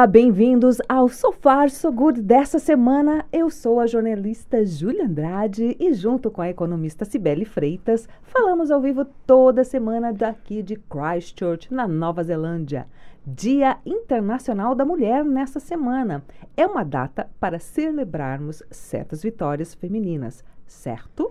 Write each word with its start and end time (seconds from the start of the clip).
Olá, 0.00 0.06
bem-vindos 0.06 0.78
ao 0.88 1.10
Sofar 1.10 1.68
So 1.68 1.92
Good 1.92 2.22
dessa 2.22 2.58
semana. 2.58 3.26
Eu 3.30 3.50
sou 3.50 3.78
a 3.78 3.86
jornalista 3.86 4.64
Júlia 4.64 5.04
Andrade 5.04 5.76
e 5.78 5.92
junto 5.92 6.30
com 6.30 6.40
a 6.40 6.48
economista 6.48 7.04
Cibele 7.04 7.44
Freitas, 7.44 8.08
falamos 8.22 8.70
ao 8.70 8.80
vivo 8.80 9.04
toda 9.26 9.62
semana 9.62 10.10
daqui 10.10 10.62
de 10.62 10.76
Christchurch, 10.76 11.70
na 11.70 11.86
Nova 11.86 12.24
Zelândia. 12.24 12.86
Dia 13.26 13.76
Internacional 13.84 14.74
da 14.74 14.86
Mulher 14.86 15.22
nessa 15.22 15.60
semana. 15.60 16.24
É 16.56 16.66
uma 16.66 16.82
data 16.82 17.28
para 17.38 17.58
celebrarmos 17.58 18.62
certas 18.70 19.22
vitórias 19.22 19.74
femininas, 19.74 20.42
certo? 20.66 21.30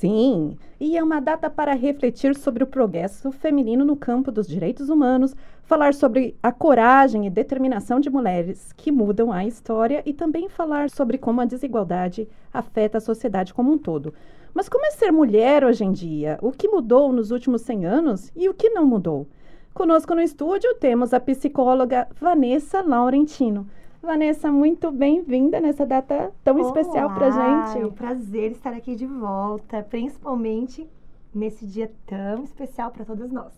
Sim, 0.00 0.56
e 0.80 0.96
é 0.96 1.02
uma 1.02 1.20
data 1.20 1.50
para 1.50 1.74
refletir 1.74 2.34
sobre 2.34 2.64
o 2.64 2.66
progresso 2.66 3.30
feminino 3.30 3.84
no 3.84 3.94
campo 3.94 4.32
dos 4.32 4.48
direitos 4.48 4.88
humanos, 4.88 5.36
falar 5.64 5.92
sobre 5.92 6.34
a 6.42 6.50
coragem 6.50 7.26
e 7.26 7.30
determinação 7.30 8.00
de 8.00 8.08
mulheres 8.08 8.72
que 8.72 8.90
mudam 8.90 9.30
a 9.30 9.44
história 9.44 10.02
e 10.06 10.14
também 10.14 10.48
falar 10.48 10.88
sobre 10.88 11.18
como 11.18 11.42
a 11.42 11.44
desigualdade 11.44 12.26
afeta 12.50 12.96
a 12.96 13.00
sociedade 13.02 13.52
como 13.52 13.70
um 13.70 13.76
todo. 13.76 14.14
Mas 14.54 14.70
como 14.70 14.86
é 14.86 14.90
ser 14.92 15.12
mulher 15.12 15.64
hoje 15.64 15.84
em 15.84 15.92
dia? 15.92 16.38
O 16.40 16.50
que 16.50 16.66
mudou 16.66 17.12
nos 17.12 17.30
últimos 17.30 17.60
100 17.60 17.84
anos 17.84 18.32
e 18.34 18.48
o 18.48 18.54
que 18.54 18.70
não 18.70 18.86
mudou? 18.86 19.26
Conosco 19.74 20.14
no 20.14 20.22
estúdio 20.22 20.76
temos 20.76 21.12
a 21.12 21.20
psicóloga 21.20 22.08
Vanessa 22.18 22.80
Laurentino. 22.80 23.66
Vanessa, 24.02 24.50
muito 24.50 24.90
bem-vinda 24.90 25.60
nessa 25.60 25.84
data 25.84 26.32
tão 26.42 26.56
Olá, 26.56 26.66
especial 26.66 27.14
pra 27.14 27.30
gente. 27.30 27.82
É 27.82 27.86
um 27.86 27.92
prazer 27.92 28.50
estar 28.50 28.72
aqui 28.72 28.96
de 28.96 29.04
volta, 29.04 29.82
principalmente 29.82 30.88
nesse 31.34 31.66
dia 31.66 31.92
tão 32.06 32.42
especial 32.42 32.90
para 32.90 33.04
todas 33.04 33.30
nós. 33.30 33.52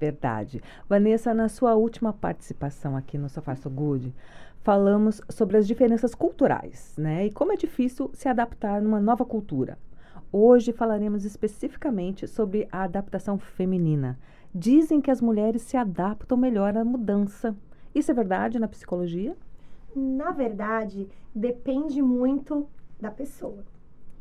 Verdade. 0.00 0.62
Vanessa, 0.88 1.34
na 1.34 1.46
sua 1.50 1.74
última 1.74 2.10
participação 2.10 2.96
aqui 2.96 3.18
no 3.18 3.28
Sofá 3.28 3.54
So 3.54 3.68
Good, 3.68 4.14
falamos 4.62 5.20
sobre 5.28 5.58
as 5.58 5.66
diferenças 5.66 6.14
culturais, 6.14 6.94
né? 6.96 7.26
E 7.26 7.30
como 7.30 7.52
é 7.52 7.56
difícil 7.56 8.10
se 8.14 8.30
adaptar 8.30 8.80
numa 8.80 9.00
nova 9.00 9.26
cultura. 9.26 9.78
Hoje 10.32 10.72
falaremos 10.72 11.26
especificamente 11.26 12.26
sobre 12.26 12.66
a 12.72 12.84
adaptação 12.84 13.38
feminina. 13.38 14.18
Dizem 14.54 15.02
que 15.02 15.10
as 15.10 15.20
mulheres 15.20 15.60
se 15.60 15.76
adaptam 15.76 16.38
melhor 16.38 16.78
à 16.78 16.82
mudança. 16.84 17.54
Isso 17.94 18.10
é 18.10 18.14
verdade 18.14 18.58
na 18.58 18.66
psicologia? 18.66 19.36
Na 19.94 20.30
verdade, 20.30 21.08
depende 21.34 22.00
muito 22.00 22.68
da 23.00 23.10
pessoa. 23.10 23.64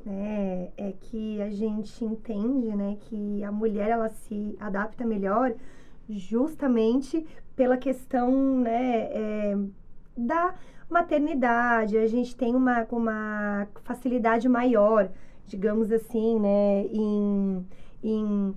Né? 0.06 0.70
É 0.78 0.94
que 1.00 1.42
a 1.42 1.50
gente 1.50 2.04
entende 2.04 2.76
né, 2.76 2.98
que 3.02 3.44
a 3.44 3.52
mulher 3.52 3.90
ela 3.90 4.10
se 4.10 4.56
adapta 4.60 5.06
melhor 5.06 5.54
justamente 6.10 7.26
pela 7.56 7.78
questão 7.78 8.60
né, 8.60 9.10
é, 9.12 9.58
da 10.18 10.56
maternidade. 10.90 11.98
A 11.98 12.08
gente 12.08 12.36
tem 12.36 12.56
uma, 12.56 12.86
uma 12.92 13.68
facilidade 13.84 14.50
maior, 14.50 15.10
digamos 15.46 15.92
assim, 15.92 16.40
né, 16.40 16.86
em, 16.88 17.66
em 18.04 18.56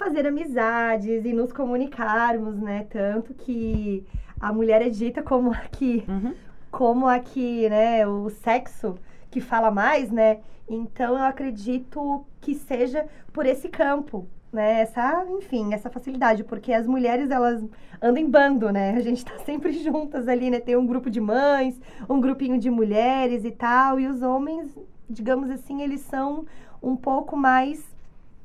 fazer 0.00 0.26
amizades 0.26 1.26
e 1.26 1.32
nos 1.34 1.52
comunicarmos, 1.52 2.58
né? 2.58 2.86
Tanto 2.88 3.34
que 3.34 4.06
a 4.40 4.52
mulher 4.52 4.82
é 4.82 4.88
dita 4.88 5.22
como 5.22 5.52
aqui, 5.52 6.04
Uhum. 6.08 6.34
como 6.70 7.06
aqui, 7.06 7.68
né? 7.68 8.06
O 8.06 8.30
sexo 8.30 8.96
que 9.30 9.40
fala 9.40 9.70
mais, 9.70 10.10
né? 10.10 10.38
Então 10.68 11.16
eu 11.18 11.24
acredito 11.24 12.24
que 12.40 12.54
seja 12.54 13.06
por 13.32 13.44
esse 13.46 13.68
campo, 13.68 14.26
né? 14.52 14.80
Essa, 14.80 15.24
enfim, 15.38 15.74
essa 15.74 15.90
facilidade, 15.90 16.42
porque 16.44 16.72
as 16.72 16.86
mulheres 16.86 17.30
elas 17.30 17.62
andam 18.00 18.22
em 18.22 18.28
bando, 18.30 18.70
né? 18.72 18.92
A 18.96 19.00
gente 19.00 19.24
tá 19.24 19.38
sempre 19.40 19.72
juntas 19.84 20.26
ali, 20.28 20.50
né? 20.50 20.58
Tem 20.60 20.76
um 20.76 20.86
grupo 20.86 21.10
de 21.10 21.20
mães, 21.20 21.80
um 22.08 22.20
grupinho 22.20 22.58
de 22.58 22.70
mulheres 22.70 23.44
e 23.44 23.50
tal, 23.50 24.00
e 24.00 24.06
os 24.06 24.22
homens, 24.22 24.76
digamos 25.08 25.50
assim, 25.50 25.82
eles 25.82 26.00
são 26.00 26.46
um 26.82 26.96
pouco 26.96 27.36
mais 27.36 27.84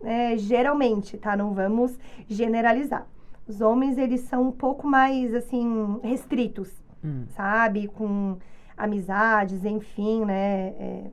é, 0.04 0.38
geralmente, 0.38 1.18
tá? 1.18 1.36
Não 1.38 1.54
vamos 1.54 1.98
generalizar. 2.28 3.08
Os 3.48 3.62
homens, 3.62 3.98
eles 3.98 4.22
são 4.22 4.44
um 4.48 4.52
pouco 4.52 4.88
mais, 4.88 5.34
assim, 5.34 6.00
restritos, 6.04 6.72
Hum. 7.04 7.26
sabe? 7.30 7.88
Com 7.88 8.38
amizades, 8.76 9.64
enfim, 9.66 10.26
né? 10.26 10.68
É, 10.80 11.04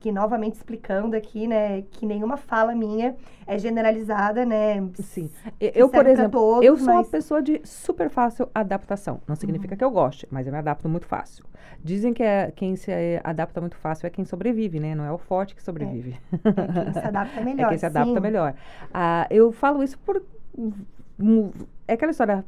que 0.00 0.10
novamente 0.12 0.54
explicando 0.54 1.16
aqui, 1.16 1.46
né? 1.46 1.82
Que 1.90 2.04
nenhuma 2.04 2.36
fala 2.36 2.74
minha 2.74 3.16
é 3.46 3.58
generalizada, 3.58 4.44
né? 4.44 4.86
Sim. 4.94 5.30
Eu, 5.58 5.88
por 5.88 6.06
exemplo, 6.06 6.40
todos, 6.40 6.64
eu 6.66 6.76
sou 6.76 6.88
uma 6.88 6.94
mas- 6.96 7.08
pessoa 7.08 7.42
de 7.42 7.60
super 7.64 8.10
fácil 8.10 8.48
adaptação. 8.54 9.20
Não 9.26 9.34
significa 9.34 9.72
Uhum. 9.74 9.78
que 9.78 9.84
eu 9.84 9.90
goste, 9.90 10.26
mas 10.30 10.46
eu 10.46 10.52
me 10.52 10.58
adapto 10.58 10.88
muito 10.90 11.06
fácil. 11.06 11.44
Dizem 11.82 12.12
que 12.12 12.22
é, 12.22 12.50
quem 12.50 12.76
se 12.76 12.90
adapta 13.24 13.60
muito 13.62 13.76
fácil 13.76 14.06
é 14.06 14.10
quem 14.10 14.24
sobrevive, 14.26 14.78
né? 14.78 14.94
Não 14.94 15.04
é 15.04 15.12
o 15.12 15.16
forte 15.18 15.54
que 15.54 15.62
sobrevive. 15.62 16.18
É 16.32 16.82
quem 16.84 16.92
se 16.92 16.98
adapta 16.98 17.40
melhor. 17.42 17.64
é 17.66 17.68
quem 17.70 17.78
se 17.78 17.86
adapta 17.86 18.14
sim. 18.14 18.20
melhor. 18.20 18.54
Ah, 18.92 19.26
eu 19.30 19.52
falo 19.52 19.82
isso 19.82 19.98
por. 20.00 20.22
É 21.86 21.94
aquela 21.94 22.10
história. 22.12 22.44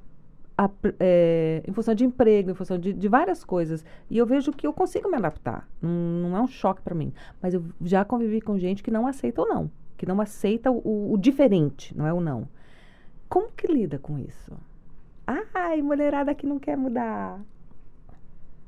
a- 0.59 0.71
é, 0.99 1.63
em 1.69 1.73
função 1.73 1.95
de 1.95 2.05
emprego, 2.05 2.51
em 2.51 2.55
função 2.55 2.79
de, 2.79 2.93
de 2.93 3.09
várias 3.09 3.45
coisas. 3.45 3.85
E 4.11 4.17
eu 4.19 4.25
vejo 4.27 4.53
que 4.53 4.67
eu 4.67 4.73
consigo 4.73 5.09
me 5.11 5.17
adaptar. 5.17 5.69
Não, 5.83 5.91
não 6.31 6.37
é 6.37 6.41
um 6.41 6.47
choque 6.47 6.81
para 6.83 6.95
mim. 6.95 7.13
Mas 7.43 7.53
eu 7.55 7.63
já 7.83 8.05
convivi 8.05 8.41
com 8.41 8.59
gente 8.59 8.83
que 8.83 8.91
não 8.91 9.07
aceita 9.07 9.43
o 9.43 9.47
não. 9.47 9.71
Que 9.99 10.07
não 10.07 10.21
aceita 10.21 10.71
o, 10.71 11.13
o 11.13 11.19
diferente, 11.19 11.97
não 11.97 12.07
é 12.07 12.13
o 12.13 12.21
não. 12.21 12.49
Como 13.29 13.51
que 13.53 13.67
lida 13.67 13.99
com 13.99 14.19
isso? 14.19 14.53
Ai, 15.55 15.83
mulherada 15.83 16.35
que 16.35 16.47
não 16.47 16.59
quer 16.59 16.77
mudar. 16.77 17.41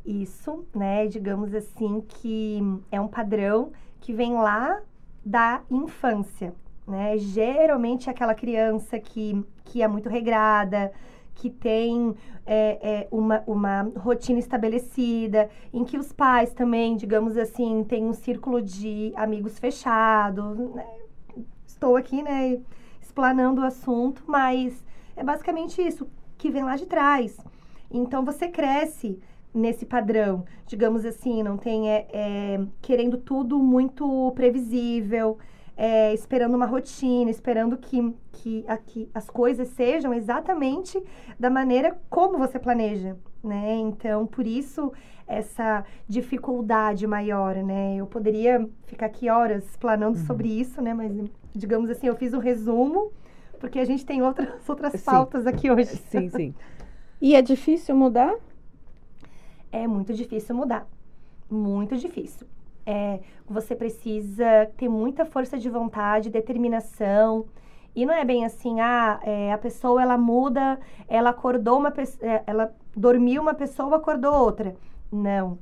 Isso, 0.05 0.65
né? 0.75 1.07
Digamos 1.07 1.55
assim, 1.55 2.01
que 2.09 2.61
é 2.91 3.01
um 3.01 3.09
padrão 3.09 3.73
que 4.01 4.13
vem 4.13 4.35
lá 4.35 4.81
da 5.25 5.63
infância, 5.71 6.55
né? 6.89 7.19
Geralmente 7.19 8.09
é 8.09 8.13
aquela 8.13 8.35
criança 8.35 8.99
que, 8.99 9.45
que 9.65 9.83
é 9.83 9.89
muito 9.89 10.09
regrada, 10.09 10.93
que 11.35 11.49
tem 11.49 12.15
é, 12.45 12.79
é, 12.83 13.09
uma, 13.11 13.45
uma 13.47 13.83
rotina 13.97 14.39
estabelecida, 14.39 15.49
em 15.73 15.85
que 15.85 15.97
os 15.97 16.13
pais 16.13 16.53
também, 16.53 16.97
digamos 16.97 17.37
assim, 17.37 17.85
têm 17.85 18.05
um 18.05 18.13
círculo 18.13 18.61
de 18.61 19.13
amigos 19.15 19.59
fechado. 19.59 20.73
né? 20.75 20.87
Estou 21.67 21.97
aqui, 21.97 22.23
né, 22.23 22.59
explanando 23.01 23.61
o 23.61 23.65
assunto, 23.65 24.25
mas 24.27 24.85
é 25.15 25.23
basicamente 25.23 25.81
isso, 25.81 26.09
que 26.37 26.51
vem 26.51 26.65
lá 26.65 26.77
de 26.77 26.87
trás. 26.87 27.39
Então 27.91 28.25
você 28.25 28.49
cresce 28.49 29.21
nesse 29.55 29.87
padrão, 29.87 30.45
digamos 30.67 31.05
assim, 31.05 31.43
não 31.43 31.57
tem 31.57 31.91
é, 31.91 32.07
é, 32.13 32.61
querendo 32.83 33.17
tudo 33.17 33.59
muito 33.59 34.33
previsível, 34.33 35.39
é, 35.81 36.13
esperando 36.13 36.57
uma 36.57 36.67
rotina, 36.67 37.31
esperando 37.31 37.77
que, 37.77 38.13
que, 38.33 38.65
aqui, 38.67 39.09
as 39.15 39.31
coisas 39.31 39.69
sejam 39.69 40.13
exatamente 40.13 41.01
da 41.39 41.49
maneira 41.49 41.97
como 42.11 42.37
você 42.37 42.59
planeja, 42.59 43.17
né? 43.43 43.77
Então, 43.77 44.27
por 44.27 44.45
isso 44.45 44.93
essa 45.25 45.85
dificuldade 46.09 47.07
maior, 47.07 47.55
né? 47.57 47.95
Eu 47.97 48.07
poderia 48.07 48.69
ficar 48.87 49.07
aqui 49.07 49.31
horas 49.31 49.65
explanando 49.67 50.19
sobre 50.19 50.49
isso, 50.49 50.83
né? 50.83 50.93
Mas, 50.93 51.13
digamos 51.55 51.89
assim, 51.91 52.09
eu 52.09 52.17
fiz 52.17 52.35
um 52.35 52.41
resumo, 52.41 53.13
porque 53.61 53.79
a 53.79 53.85
gente 53.85 54.05
tem 54.05 54.21
outras, 54.21 54.49
outras 54.69 54.95
Sim. 54.95 55.05
pautas 55.05 55.47
aqui 55.47 55.71
hoje. 55.71 55.97
Sim, 56.11 56.29
sim. 56.29 56.55
E 57.21 57.35
é 57.35 57.43
difícil 57.43 57.97
mudar? 57.97 58.33
é 59.73 59.87
muito 59.87 60.15
difícil 60.15 60.55
mudar. 60.55 60.87
Muito 61.51 61.97
difícil. 61.97 62.47
É, 62.91 63.21
você 63.47 63.77
precisa 63.77 64.65
ter 64.79 64.89
muita 64.89 65.27
força 65.27 65.59
de 65.59 65.69
vontade, 65.69 66.31
determinação. 66.31 67.45
E 67.95 68.07
não 68.07 68.15
é 68.15 68.25
bem 68.25 68.47
assim, 68.47 68.81
ah, 68.81 69.21
é, 69.23 69.53
a 69.53 69.59
pessoa 69.59 70.01
ela 70.01 70.17
muda, 70.17 70.81
ela 71.07 71.29
acordou 71.29 71.77
uma 71.77 71.91
pessoa, 71.91 72.43
ela 72.47 72.75
dormiu 72.97 73.43
uma 73.43 73.53
pessoa, 73.53 73.97
acordou 73.97 74.33
outra. 74.33 74.75
Não. 75.13 75.59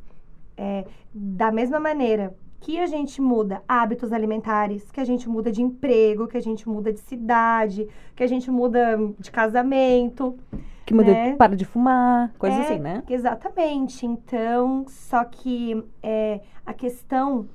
É, 0.57 0.85
da 1.13 1.51
mesma 1.51 1.81
maneira 1.81 2.33
que 2.61 2.79
a 2.79 2.87
gente 2.87 3.21
muda 3.21 3.61
hábitos 3.67 4.13
alimentares, 4.13 4.89
que 4.93 5.01
a 5.01 5.05
gente 5.05 5.29
muda 5.29 5.51
de 5.51 5.63
emprego, 5.63 6.29
que 6.29 6.37
a 6.37 6.41
gente 6.41 6.69
muda 6.69 6.93
de 6.93 7.01
cidade, 7.01 7.89
que 8.15 8.23
a 8.23 8.27
gente 8.29 8.53
muda 8.53 8.99
de 9.19 9.33
casamento, 9.33 10.39
Que 10.87 10.95
muda, 10.95 11.13
né? 11.13 11.37
para 11.37 11.57
de 11.57 11.65
fumar, 11.65 12.33
coisa 12.39 12.57
É, 12.57 12.61
assim, 12.61 12.79
né? 12.79 13.03
Exatamente. 13.09 14.07
Então, 14.07 14.85
só 14.89 15.25
que 15.25 15.85
é, 16.03 16.41
a 16.65 16.73
questão 16.73 17.49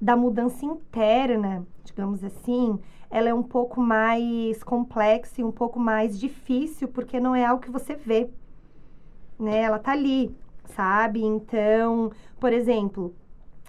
da 0.00 0.14
mudança 0.14 0.66
interna, 0.66 1.66
digamos 1.82 2.22
assim, 2.22 2.78
ela 3.10 3.28
é 3.28 3.34
um 3.34 3.42
pouco 3.42 3.80
mais 3.80 4.62
complexa 4.62 5.40
e 5.40 5.44
um 5.44 5.50
pouco 5.50 5.80
mais 5.80 6.20
difícil, 6.20 6.86
porque 6.88 7.18
não 7.18 7.34
é 7.34 7.46
algo 7.46 7.62
que 7.62 7.70
você 7.70 7.94
vê. 7.94 8.28
Né? 9.38 9.62
Ela 9.62 9.78
tá 9.78 9.92
ali, 9.92 10.36
sabe? 10.66 11.24
Então, 11.24 12.12
por 12.38 12.52
exemplo, 12.52 13.14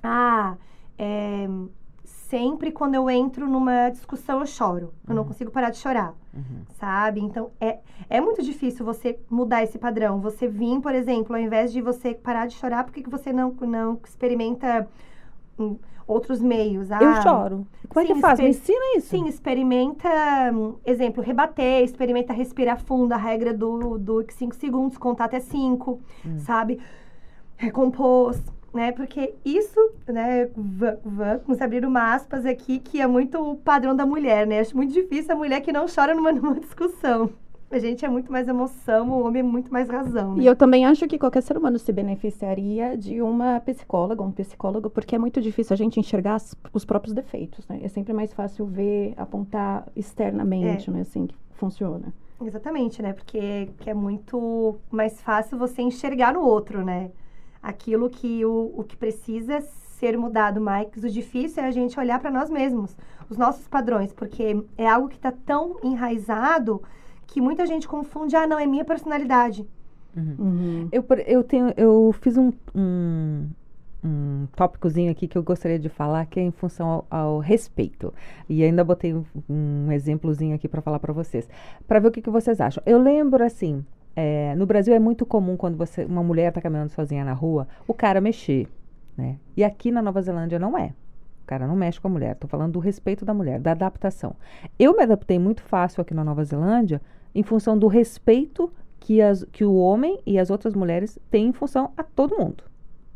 ah, 0.03 0.57
é, 0.97 1.47
sempre 2.29 2.71
quando 2.71 2.95
eu 2.95 3.09
entro 3.09 3.47
numa 3.47 3.89
discussão 3.89 4.39
eu 4.39 4.45
choro. 4.45 4.93
Eu 5.07 5.15
não 5.15 5.23
Uhum. 5.23 5.27
consigo 5.29 5.51
parar 5.51 5.69
de 5.69 5.77
chorar 5.77 6.13
Uhum. 6.33 6.63
sabe? 6.79 7.21
Então 7.21 7.51
é, 7.59 7.79
é 8.09 8.19
muito 8.19 8.41
difícil 8.43 8.85
você 8.85 9.17
mudar 9.29 9.63
esse 9.63 9.77
padrão. 9.77 10.19
Você 10.21 10.47
vir, 10.47 10.79
por 10.81 10.93
exemplo, 10.93 11.35
ao 11.35 11.41
invés 11.41 11.71
de 11.71 11.81
você 11.81 12.13
parar 12.13 12.47
de 12.47 12.55
chorar, 12.55 12.83
por 12.83 12.93
que, 12.93 13.09
você 13.09 13.31
não, 13.31 13.51
não 13.61 13.99
experimenta 14.03 14.87
hum, 15.57 15.77
outros 16.07 16.41
meios? 16.41 16.89
Eu 16.91 16.97
Ah, 16.97 17.21
choro. 17.23 17.67
Como 17.87 18.01
é 18.03 18.07
sim, 18.07 18.13
que 18.15 18.21
faz? 18.21 18.39
Me 18.39 18.49
ensina 18.49 18.97
isso. 18.97 19.07
Sim, 19.09 19.27
experimenta, 19.27 20.09
hum, 20.53 20.75
exemplo, 20.85 21.23
rebater, 21.23 21.83
experimenta 21.83 22.33
respirar 22.33 22.79
fundo, 22.79 23.13
a 23.13 23.17
regra 23.17 23.53
do, 23.53 23.97
do 23.97 24.25
5 24.29 24.55
segundos, 24.55 24.97
contar 24.97 25.25
até 25.25 25.39
5, 25.39 25.99
Hum. 26.25 26.39
sabe? 26.39 26.79
Recompôs, 27.57 28.43
né? 28.75 28.91
Porque 28.91 29.33
isso, 29.43 29.79
né? 30.07 30.47
va- 30.55 30.97
va- 31.03 31.37
Vamos 31.45 31.61
abrir 31.61 31.85
uma 31.85 32.13
aspas 32.13 32.45
aqui, 32.45 32.79
que 32.79 33.01
é 33.01 33.07
muito 33.07 33.39
o 33.39 33.55
padrão 33.55 33.95
da 33.95 34.05
mulher, 34.05 34.45
né? 34.45 34.59
Acho 34.59 34.75
muito 34.75 34.93
difícil 34.93 35.33
a 35.33 35.35
mulher 35.35 35.61
que 35.61 35.71
não 35.71 35.85
chora 35.87 36.13
numa, 36.13 36.31
numa 36.33 36.59
discussão. 36.59 37.29
A 37.71 37.79
gente 37.79 38.05
é 38.05 38.07
muito 38.07 38.31
mais 38.31 38.47
emoção, 38.47 39.09
o 39.09 39.25
homem 39.25 39.39
é 39.39 39.43
muito 39.43 39.73
mais 39.73 39.89
razão, 39.89 40.35
né? 40.35 40.43
E 40.43 40.45
eu 40.45 40.55
também 40.55 40.85
acho 40.85 41.07
que 41.07 41.17
qualquer 41.17 41.41
ser 41.41 41.57
humano 41.57 41.79
se 41.79 41.91
beneficiaria 41.91 42.95
de 42.95 43.21
uma 43.21 43.59
psicóloga, 43.59 44.21
um 44.21 44.31
psicólogo, 44.31 44.89
porque 44.89 45.15
é 45.15 45.17
muito 45.19 45.41
difícil 45.41 45.73
a 45.73 45.77
gente 45.77 45.99
enxergar 45.99 46.35
as- 46.35 46.55
os 46.71 46.85
próprios 46.85 47.13
defeitos, 47.13 47.67
né? 47.67 47.79
É 47.81 47.87
sempre 47.87 48.13
mais 48.13 48.31
fácil 48.33 48.65
ver, 48.67 49.13
apontar 49.17 49.87
externamente, 49.95 50.91
né? 50.91 51.01
Assim 51.01 51.25
que 51.25 51.35
funciona. 51.53 52.13
Exatamente, 52.41 53.01
né? 53.01 53.13
Porque 53.13 53.69
que 53.79 53.89
é 53.89 53.93
muito 53.93 54.77
mais 54.91 55.19
fácil 55.21 55.57
você 55.57 55.81
enxergar 55.81 56.33
no 56.33 56.41
outro, 56.41 56.83
né? 56.85 57.09
Aquilo 57.65 58.11
que 58.11 58.45
o, 58.45 58.71
o 58.77 58.83
que 58.83 58.95
precisa 58.95 59.59
ser 59.59 60.15
mudado, 60.19 60.61
Mike. 60.61 60.99
O 60.99 61.09
difícil 61.09 61.63
é 61.63 61.67
a 61.67 61.71
gente 61.71 61.99
olhar 61.99 62.19
para 62.19 62.29
nós 62.29 62.47
mesmos, 62.47 62.95
os 63.27 63.37
nossos 63.37 63.67
padrões, 63.67 64.13
porque 64.13 64.63
é 64.77 64.87
algo 64.87 65.07
que 65.07 65.15
está 65.15 65.31
tão 65.31 65.77
enraizado 65.83 66.83
que 67.25 67.41
muita 67.41 67.65
gente 67.65 67.87
confunde, 67.87 68.35
ah, 68.35 68.45
não, 68.45 68.59
é 68.59 68.67
minha 68.67 68.85
personalidade. 68.85 69.65
Uhum. 70.15 70.87
Eu, 70.91 71.01
por- 71.01 71.19
eu 71.25 71.43
tenho, 71.43 71.73
eu 71.75 72.13
fiz 72.21 72.37
um, 72.37 72.53
um, 72.75 73.47
um 74.03 74.47
tópicozinho 74.55 75.11
aqui 75.11 75.27
que 75.27 75.35
eu 75.35 75.41
gostaria 75.41 75.79
de 75.79 75.89
falar, 75.89 76.27
que 76.27 76.39
é 76.39 76.43
em 76.43 76.51
função 76.51 76.87
ao, 76.87 77.07
ao 77.09 77.39
respeito. 77.39 78.13
E 78.47 78.63
ainda 78.63 78.83
botei 78.83 79.11
um, 79.11 79.25
um 79.49 79.91
exemplozinho 79.91 80.53
aqui 80.55 80.67
para 80.67 80.81
falar 80.83 80.99
para 80.99 81.11
vocês, 81.11 81.49
para 81.87 81.99
ver 81.99 82.09
o 82.09 82.11
que, 82.11 82.21
que 82.21 82.29
vocês 82.29 82.61
acham. 82.61 82.83
Eu 82.85 82.99
lembro 82.99 83.43
assim, 83.43 83.83
é, 84.15 84.55
no 84.55 84.65
Brasil 84.65 84.93
é 84.93 84.99
muito 84.99 85.25
comum 85.25 85.57
quando 85.57 85.77
você, 85.77 86.05
uma 86.05 86.23
mulher 86.23 86.49
está 86.49 86.61
caminhando 86.61 86.89
sozinha 86.89 87.25
na 87.25 87.33
rua, 87.33 87.67
o 87.87 87.93
cara 87.93 88.21
mexer, 88.21 88.67
né? 89.17 89.37
E 89.55 89.63
aqui 89.63 89.91
na 89.91 90.01
Nova 90.01 90.21
Zelândia 90.21 90.57
não 90.57 90.77
é. 90.77 90.93
O 91.43 91.47
cara 91.47 91.67
não 91.67 91.75
mexe 91.75 91.99
com 91.99 92.07
a 92.07 92.11
mulher. 92.11 92.35
Tô 92.35 92.47
falando 92.47 92.73
do 92.73 92.79
respeito 92.79 93.23
da 93.23 93.33
mulher, 93.33 93.59
da 93.59 93.71
adaptação. 93.71 94.35
Eu 94.79 94.95
me 94.95 95.03
adaptei 95.03 95.37
muito 95.37 95.61
fácil 95.61 96.01
aqui 96.01 96.13
na 96.13 96.23
Nova 96.23 96.43
Zelândia 96.43 97.01
em 97.35 97.43
função 97.43 97.77
do 97.77 97.87
respeito 97.87 98.71
que, 98.99 99.21
as, 99.21 99.43
que 99.51 99.63
o 99.63 99.75
homem 99.75 100.19
e 100.25 100.39
as 100.39 100.49
outras 100.49 100.73
mulheres 100.73 101.19
têm 101.29 101.49
em 101.49 101.53
função 101.53 101.91
a 101.95 102.01
todo 102.01 102.37
mundo. 102.37 102.63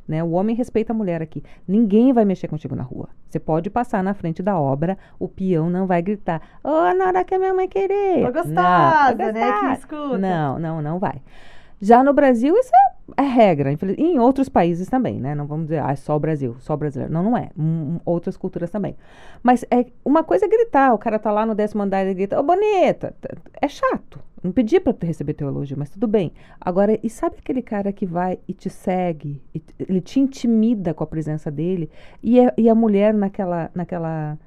Né? 0.10 0.24
O 0.24 0.32
homem 0.32 0.56
respeita 0.56 0.92
a 0.92 0.96
mulher 0.96 1.22
aqui. 1.22 1.44
Ninguém 1.68 2.12
vai 2.12 2.26
mexer 2.26 2.48
contigo 2.48 2.76
na 2.76 2.82
rua. 2.82 3.10
Você 3.30 3.40
pode 3.40 3.70
passar 3.70 4.04
na 4.04 4.16
frente 4.16 4.42
da 4.42 4.60
obra, 4.60 4.98
o 5.20 5.28
peão 5.30 5.70
não 5.70 5.86
vai 5.86 6.02
gritar: 6.02 6.42
Ô, 6.64 6.92
na 6.96 7.06
hora 7.06 7.24
que 7.24 7.36
a 7.36 7.38
minha 7.38 7.54
mãe 7.54 7.68
querer. 7.70 8.26
Tô 8.26 8.34
gostosa, 8.34 8.52
Não, 8.52 9.12
tô 9.18 9.24
né? 9.32 9.34
Que 9.34 9.52
gostosa. 9.52 9.74
escuta. 9.74 10.18
Não, 10.18 10.58
não, 10.58 10.82
não 10.82 10.98
vai. 10.98 11.22
Já 11.80 12.04
no 12.04 12.12
Brasil, 12.12 12.56
isso 12.58 12.72
é, 12.74 12.96
é 13.18 13.22
regra. 13.24 13.72
em 13.98 14.20
outros 14.20 14.50
países 14.50 14.88
também, 14.88 15.20
né? 15.20 15.34
Não 15.36 15.46
vamos 15.48 15.66
dizer, 15.66 15.82
ah, 15.84 15.92
é 15.92 15.96
só 15.96 16.16
o 16.16 16.20
Brasil, 16.20 16.56
só 16.60 16.74
o 16.74 16.78
brasileiro. 16.78 17.14
Não, 17.14 17.24
não 17.24 17.38
é. 17.38 17.50
Hum, 17.58 17.96
hum, 17.96 18.00
outras 18.06 18.36
culturas 18.38 18.70
também. 18.70 18.96
Mas 19.44 19.64
é 19.72 19.86
uma 20.04 20.24
coisa 20.24 20.46
é 20.46 20.48
gritar. 20.48 20.94
O 20.94 20.98
cara 20.98 21.20
tá 21.20 21.32
lá 21.32 21.46
no 21.46 21.56
décimo 21.56 21.84
andar 21.84 22.06
e 22.06 22.14
grita, 22.14 22.40
ô, 22.40 22.44
bonita. 22.44 23.14
T- 23.22 23.30
É 23.62 23.68
chato. 23.68 24.20
Não 24.42 24.52
pedi 24.54 24.80
tu 24.80 24.96
receber 25.06 25.34
teu 25.34 25.48
elogio, 25.50 25.78
mas 25.78 25.90
tudo 25.90 26.08
bem. 26.08 26.32
Agora, 26.62 26.98
e 27.04 27.10
sabe 27.10 27.36
aquele 27.40 27.62
cara 27.62 27.92
que 27.92 28.06
vai 28.06 28.40
e 28.48 28.54
te 28.54 28.70
segue? 28.70 29.42
e 29.54 29.62
ele 29.88 30.00
te 30.02 30.20
intimida 30.20 30.94
com 30.94 31.04
a 31.04 31.08
presença 31.08 31.52
dele? 31.52 31.90
E, 32.24 32.40
é- 32.40 32.54
e 32.58 32.70
a 32.70 32.76
mulher 32.76 33.14
naquela, 33.14 33.70
naquela... 33.76 34.38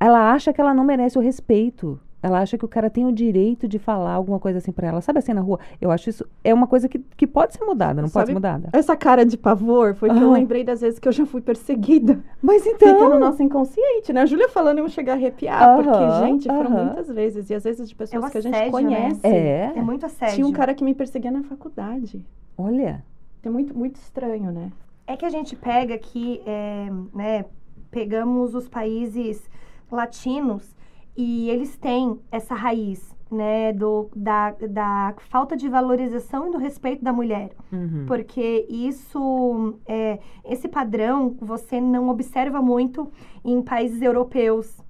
Ela 0.00 0.32
acha 0.32 0.52
que 0.52 0.60
ela 0.60 0.74
não 0.74 0.84
merece 0.84 1.18
o 1.18 1.20
respeito. 1.20 2.00
Ela 2.20 2.40
acha 2.40 2.58
que 2.58 2.64
o 2.64 2.68
cara 2.68 2.90
tem 2.90 3.06
o 3.06 3.12
direito 3.12 3.68
de 3.68 3.78
falar 3.78 4.12
alguma 4.12 4.40
coisa 4.40 4.58
assim 4.58 4.72
pra 4.72 4.88
ela. 4.88 5.00
Sabe 5.00 5.20
assim 5.20 5.32
na 5.32 5.40
rua? 5.40 5.60
Eu 5.80 5.90
acho 5.92 6.10
isso 6.10 6.26
é 6.42 6.52
uma 6.52 6.66
coisa 6.66 6.88
que, 6.88 6.98
que 7.16 7.26
pode 7.26 7.54
ser 7.54 7.64
mudada, 7.64 8.02
não 8.02 8.08
pode 8.08 8.12
ser 8.12 8.18
Sabe- 8.20 8.34
mudada. 8.34 8.68
Essa 8.72 8.96
cara 8.96 9.24
de 9.24 9.36
pavor 9.36 9.94
foi 9.94 10.08
que 10.10 10.16
eu 10.16 10.22
Aham. 10.24 10.32
lembrei 10.32 10.64
das 10.64 10.80
vezes 10.80 10.98
que 10.98 11.06
eu 11.06 11.12
já 11.12 11.24
fui 11.24 11.40
perseguida. 11.40 12.18
Mas 12.42 12.64
Fica 12.64 12.86
no 12.92 13.06
então. 13.06 13.20
nosso 13.20 13.40
inconsciente, 13.42 14.12
né? 14.12 14.22
A 14.22 14.26
Júlia 14.26 14.48
falando, 14.48 14.78
eu 14.78 14.88
chegar 14.88 15.12
a 15.12 15.16
arrepiar, 15.16 15.76
porque, 15.76 16.26
gente, 16.26 16.48
foram 16.48 16.70
muitas 16.70 17.08
vezes. 17.08 17.50
E 17.50 17.54
às 17.54 17.62
vezes 17.62 17.88
de 17.88 17.94
pessoas 17.94 18.24
É 18.24 18.30
que 18.30 18.38
a 18.38 18.40
gente 18.40 18.52
né? 18.52 18.70
conhece. 18.70 19.20
É. 19.24 19.72
É 19.76 19.80
muito 19.82 20.04
assédio. 20.06 20.34
Tinha 20.34 20.46
um 20.46 20.52
cara 20.52 20.74
que 20.74 20.82
me 20.82 20.94
perseguia 20.94 21.30
na 21.30 21.44
faculdade. 21.44 22.24
Olha. 22.56 23.04
É 23.44 23.48
muito, 23.48 23.76
muito 23.78 23.94
estranho, 23.96 24.50
né? 24.50 24.72
É 25.06 25.16
que 25.16 25.24
a 25.24 25.30
gente 25.30 25.54
pega 25.54 25.94
aqui, 25.94 26.42
é, 26.44 26.88
né, 27.14 27.44
pegamos 27.90 28.54
os 28.56 28.68
países 28.68 29.48
latinos 29.90 30.76
e 31.18 31.50
eles 31.50 31.76
têm 31.76 32.20
essa 32.30 32.54
raiz, 32.54 33.12
né, 33.28 33.72
do, 33.72 34.08
da, 34.14 34.52
da 34.52 35.14
falta 35.28 35.56
de 35.56 35.68
valorização 35.68 36.46
e 36.46 36.52
do 36.52 36.58
respeito 36.58 37.02
da 37.02 37.12
mulher. 37.12 37.50
Uhum. 37.72 38.04
Porque 38.06 38.64
isso, 38.70 39.80
é, 39.84 40.20
esse 40.44 40.68
padrão 40.68 41.36
você 41.40 41.80
não 41.80 42.08
observa 42.08 42.62
muito 42.62 43.10
em 43.44 43.60
países 43.60 44.00
europeus. 44.00 44.80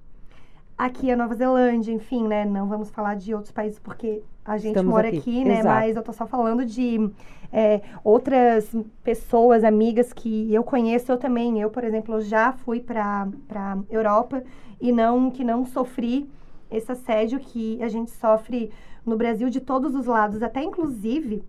Aqui 0.79 1.11
a 1.11 1.17
Nova 1.17 1.35
Zelândia, 1.35 1.91
enfim, 1.91 2.25
né? 2.25 2.45
Não 2.45 2.65
vamos 2.69 2.89
falar 2.89 3.15
de 3.15 3.33
outros 3.33 3.51
países 3.51 3.77
porque 3.77 4.23
a 4.45 4.57
gente 4.57 4.69
Estamos 4.69 4.89
mora 4.89 5.09
aqui, 5.09 5.17
aqui, 5.17 5.43
né? 5.43 5.59
exato. 5.59 5.67
Mas 5.67 5.95
eu 5.97 6.01
tô 6.01 6.13
só 6.13 6.25
falando 6.25 6.65
de 6.65 7.11
é, 7.51 7.81
outras 8.01 8.73
pessoas, 9.03 9.65
amigas 9.65 10.13
que 10.13 10.53
eu 10.53 10.63
conheço. 10.63 11.11
Eu 11.11 11.17
também, 11.17 11.59
eu, 11.59 11.69
por 11.69 11.83
exemplo, 11.83 12.21
já 12.21 12.53
fui 12.53 12.79
para 12.79 13.27
para 13.45 13.77
Europa 13.89 14.41
e 14.79 14.89
não 14.93 15.29
que 15.29 15.43
não 15.43 15.65
sofri 15.65 16.29
esse 16.71 16.89
assédio 16.89 17.41
que 17.41 17.83
a 17.83 17.89
gente 17.89 18.11
sofre 18.11 18.71
no 19.05 19.17
Brasil 19.17 19.49
de 19.49 19.59
todos 19.59 19.93
os 19.93 20.05
lados, 20.05 20.41
até 20.41 20.63
inclusive 20.63 21.43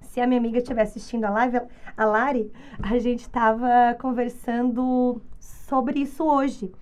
se 0.00 0.20
a 0.20 0.26
minha 0.26 0.40
amiga 0.40 0.58
estiver 0.58 0.82
assistindo 0.82 1.24
a 1.24 1.30
live, 1.30 1.60
a 1.96 2.04
Lari, 2.04 2.50
a 2.82 2.98
gente 2.98 3.20
estava 3.20 3.96
conversando 4.00 5.20
sobre 5.38 6.00
isso 6.00 6.24
hoje. 6.24 6.72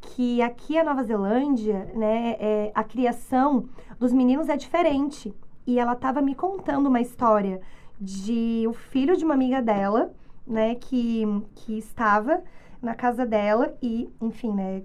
Que 0.00 0.40
aqui 0.42 0.78
a 0.78 0.84
Nova 0.84 1.02
Zelândia, 1.02 1.90
né, 1.94 2.36
é, 2.38 2.72
a 2.74 2.84
criação 2.84 3.68
dos 3.98 4.12
meninos 4.12 4.48
é 4.48 4.56
diferente. 4.56 5.34
E 5.66 5.78
ela 5.78 5.92
estava 5.92 6.22
me 6.22 6.34
contando 6.34 6.86
uma 6.86 7.00
história 7.00 7.60
de 8.00 8.64
o 8.68 8.72
filho 8.72 9.16
de 9.16 9.24
uma 9.24 9.34
amiga 9.34 9.60
dela, 9.60 10.12
né, 10.46 10.74
que, 10.76 11.24
que 11.54 11.78
estava 11.78 12.42
na 12.80 12.94
casa 12.94 13.26
dela 13.26 13.76
e, 13.82 14.08
enfim, 14.20 14.52
né, 14.52 14.82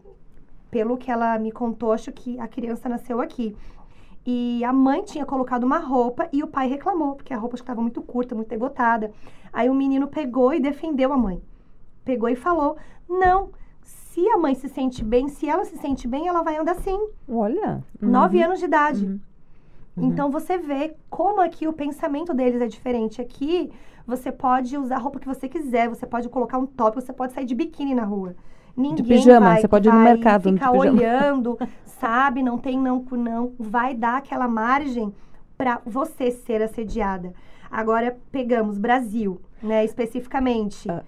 pelo 0.69 0.97
que 0.97 1.11
ela 1.11 1.37
me 1.37 1.51
contou, 1.51 1.91
acho 1.91 2.11
que 2.11 2.39
a 2.39 2.47
criança 2.47 2.89
nasceu 2.89 3.21
aqui. 3.21 3.55
E 4.25 4.63
a 4.63 4.73
mãe 4.73 5.03
tinha 5.03 5.25
colocado 5.25 5.63
uma 5.63 5.77
roupa 5.77 6.27
e 6.31 6.41
o 6.41 6.47
pai 6.47 6.67
reclamou, 6.67 7.15
porque 7.15 7.33
a 7.33 7.37
roupa 7.37 7.55
estava 7.55 7.81
muito 7.81 8.01
curta, 8.01 8.33
muito 8.33 8.47
degotada. 8.47 9.11
Aí 9.51 9.69
o 9.69 9.73
menino 9.75 10.07
pegou 10.07 10.53
e 10.53 10.59
defendeu 10.59 11.13
a 11.13 11.17
mãe. 11.17 11.41
Pegou 12.03 12.29
e 12.29 12.35
falou: 12.35 12.77
Não, 13.07 13.51
se 14.13 14.29
a 14.29 14.37
mãe 14.37 14.53
se 14.53 14.69
sente 14.69 15.03
bem, 15.03 15.27
se 15.27 15.49
ela 15.49 15.65
se 15.65 15.75
sente 15.77 16.07
bem, 16.07 16.27
ela 16.27 16.43
vai 16.43 16.55
andar 16.55 16.73
assim. 16.73 16.99
Olha. 17.27 17.83
Nove 17.99 18.37
Uhum. 18.37 18.45
anos 18.45 18.59
de 18.59 18.65
idade. 18.65 19.05
Uhum. 19.07 19.19
Uhum. 19.97 20.05
Então 20.05 20.29
você 20.29 20.55
vê 20.55 20.93
como 21.09 21.41
aqui 21.41 21.67
o 21.67 21.73
pensamento 21.73 22.31
deles 22.31 22.61
é 22.61 22.67
diferente. 22.67 23.19
Aqui 23.19 23.71
você 24.05 24.31
pode 24.31 24.77
usar 24.77 24.97
a 24.97 24.99
roupa 24.99 25.19
que 25.19 25.27
você 25.27 25.49
quiser, 25.49 25.89
você 25.89 26.05
pode 26.05 26.29
colocar 26.29 26.59
um 26.59 26.65
top, 26.67 27.01
você 27.01 27.11
pode 27.11 27.33
sair 27.33 27.45
de 27.45 27.55
biquíni 27.55 27.95
na 27.95 28.03
rua. 28.03 28.35
Ninguém 28.77 29.03
pijama, 29.03 29.47
vai, 29.47 29.61
você 29.61 29.67
pode 29.67 29.89
ir 29.89 29.91
no 29.91 29.99
mercado 29.99 30.51
de 30.51 30.53
ficar 30.53 30.71
olhando, 30.71 31.57
sabe? 31.85 32.43
Não 32.43 32.59
tem 32.59 32.77
não 32.77 33.03
com 33.03 33.15
não. 33.15 33.53
Vai 33.59 33.95
dar 33.95 34.17
aquela 34.17 34.47
margem 34.47 35.11
para 35.57 35.81
você 35.85 36.29
ser 36.29 36.61
assediada. 36.61 37.33
Agora 37.71 38.15
pegamos 38.31 38.77
Brasil, 38.77 39.41
né? 39.61 39.83
Especificamente. 39.83 40.89
Ah. 40.89 41.03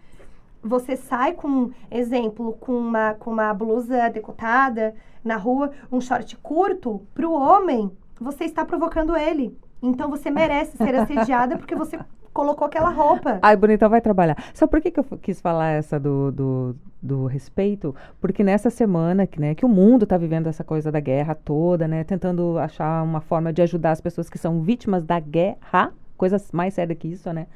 Você 0.65 0.95
sai 0.95 1.33
com, 1.33 1.69
exemplo, 1.91 2.53
com 2.53 2.75
uma, 2.75 3.13
com 3.13 3.29
uma 3.29 3.53
blusa 3.53 4.09
decotada 4.09 4.95
na 5.23 5.37
rua, 5.37 5.69
um 5.91 6.01
short 6.01 6.35
curto, 6.37 7.05
pro 7.13 7.31
homem, 7.31 7.91
você 8.19 8.45
está 8.45 8.65
provocando 8.65 9.15
ele. 9.15 9.55
Então 9.79 10.09
você 10.09 10.31
merece 10.31 10.75
ser 10.75 10.95
assediada 10.95 11.55
porque 11.59 11.75
você 11.75 11.99
colocou 12.33 12.65
aquela 12.65 12.89
roupa. 12.89 13.37
Ai, 13.43 13.55
bonita, 13.55 13.87
vai 13.87 14.01
trabalhar. 14.01 14.35
Sabe 14.55 14.71
por 14.71 14.81
que, 14.81 14.89
que 14.89 14.99
eu 14.99 15.05
quis 15.21 15.39
falar 15.39 15.69
essa 15.69 15.99
do, 15.99 16.31
do, 16.31 16.75
do 16.99 17.25
respeito? 17.27 17.95
Porque 18.19 18.43
nessa 18.43 18.71
semana 18.71 19.27
que, 19.27 19.39
né, 19.39 19.53
que 19.53 19.65
o 19.65 19.69
mundo 19.69 20.01
está 20.03 20.17
vivendo 20.17 20.47
essa 20.47 20.63
coisa 20.63 20.91
da 20.91 20.99
guerra 20.99 21.35
toda, 21.35 21.87
né? 21.87 22.03
Tentando 22.03 22.57
achar 22.57 23.03
uma 23.03 23.21
forma 23.21 23.53
de 23.53 23.61
ajudar 23.61 23.91
as 23.91 24.01
pessoas 24.01 24.31
que 24.31 24.39
são 24.39 24.61
vítimas 24.61 25.05
da 25.05 25.19
guerra, 25.19 25.93
coisa 26.17 26.37
mais 26.51 26.73
séria 26.73 26.95
que 26.95 27.07
isso, 27.07 27.31
né? 27.33 27.47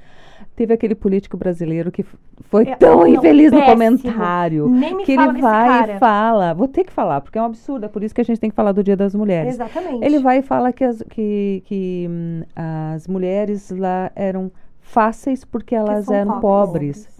Teve 0.55 0.73
aquele 0.73 0.95
político 0.95 1.35
brasileiro 1.35 1.91
que 1.91 2.05
foi 2.49 2.67
É, 2.69 2.75
tão 2.75 2.99
não, 2.99 3.07
infeliz 3.07 3.51
no 3.51 3.57
péssimo. 3.59 3.73
comentário. 3.73 4.69
Nem 4.69 4.95
me 4.95 5.03
que 5.03 5.11
ele 5.11 5.33
vai 5.41 5.67
cara. 5.67 5.95
e 5.95 5.99
fala. 5.99 6.53
Vou 6.53 6.67
ter 6.67 6.85
que 6.85 6.93
falar, 6.93 7.19
porque 7.21 7.37
é 7.37 7.41
um 7.41 7.45
absurdo. 7.45 7.85
É 7.85 7.89
por 7.89 8.03
isso 8.03 8.15
que 8.15 8.21
a 8.21 8.23
gente 8.23 8.39
tem 8.39 8.49
que 8.49 8.55
falar 8.55 8.71
do 8.71 8.81
Dia 8.83 8.95
das 8.95 9.13
Mulheres. 9.13 9.55
Exatamente. 9.55 10.03
Ele 10.05 10.19
vai 10.19 10.37
e 10.37 10.41
fala 10.41 10.71
que 10.71 10.83
as, 10.83 11.03
que, 11.09 11.61
que, 11.65 12.07
hum, 12.09 12.43
as 12.55 13.05
mulheres 13.07 13.69
lá 13.71 14.11
eram 14.15 14.49
fáceis 14.79 15.43
porque 15.43 15.75
elas 15.75 16.09
eram 16.09 16.39
pobres. 16.39 17.05
pobres. 17.05 17.18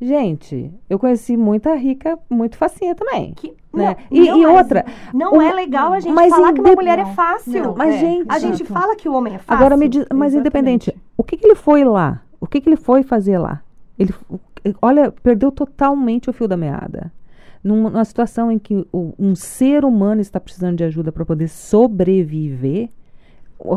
Gente, 0.00 0.72
eu 0.88 0.98
conheci 0.98 1.36
muita 1.36 1.74
rica, 1.74 2.18
muito 2.30 2.56
facinha 2.56 2.94
também. 2.94 3.34
Que, 3.34 3.48
Né? 3.72 3.96
não, 4.10 4.18
E- 4.18 4.28
não 4.30 4.38
e 4.38 4.44
é- 4.44 4.48
outra, 4.48 4.84
Não 5.12 5.42
é 5.42 5.52
legal 5.52 5.92
a 5.92 6.00
gente 6.00 6.14
mas 6.14 6.30
falar 6.30 6.52
que 6.54 6.60
uma 6.60 6.72
mulher 6.74 6.98
é 6.98 7.04
fácil. 7.06 7.62
não, 7.62 7.74
Mas, 7.76 7.96
É, 7.96 7.98
gente, 7.98 8.26
A 8.28 8.38
gente 8.38 8.62
exato. 8.62 8.72
fala 8.72 8.96
que 8.96 9.08
o 9.08 9.12
homem 9.14 9.34
é 9.34 9.38
fácil. 9.38 9.54
agora 9.60 9.76
me 9.76 9.88
diz, 9.88 10.06
mas 10.14 10.34
independente, 10.34 10.94
o 11.18 11.22
que, 11.22 11.36
que 11.36 11.46
ele 11.46 11.54
foi 11.54 11.84
lá? 11.84 12.22
O 12.40 12.46
que, 12.46 12.60
que 12.62 12.68
ele 12.70 12.76
foi 12.76 13.02
fazer 13.02 13.36
lá? 13.38 13.60
Ele, 13.98 14.14
olha, 14.80 15.12
perdeu 15.12 15.52
totalmente 15.52 16.30
o 16.30 16.32
fio 16.32 16.48
da 16.48 16.56
meada. 16.56 17.12
Num- 17.62 17.82
Numa 17.90 18.04
situação 18.06 18.50
em 18.50 18.58
que 18.58 18.86
o- 18.90 19.12
um 19.18 19.34
ser 19.34 19.84
humano 19.84 20.22
está 20.22 20.40
precisando 20.40 20.76
de 20.78 20.84
ajuda 20.84 21.12
para 21.12 21.26
poder 21.26 21.48
sobreviver, 21.48 22.88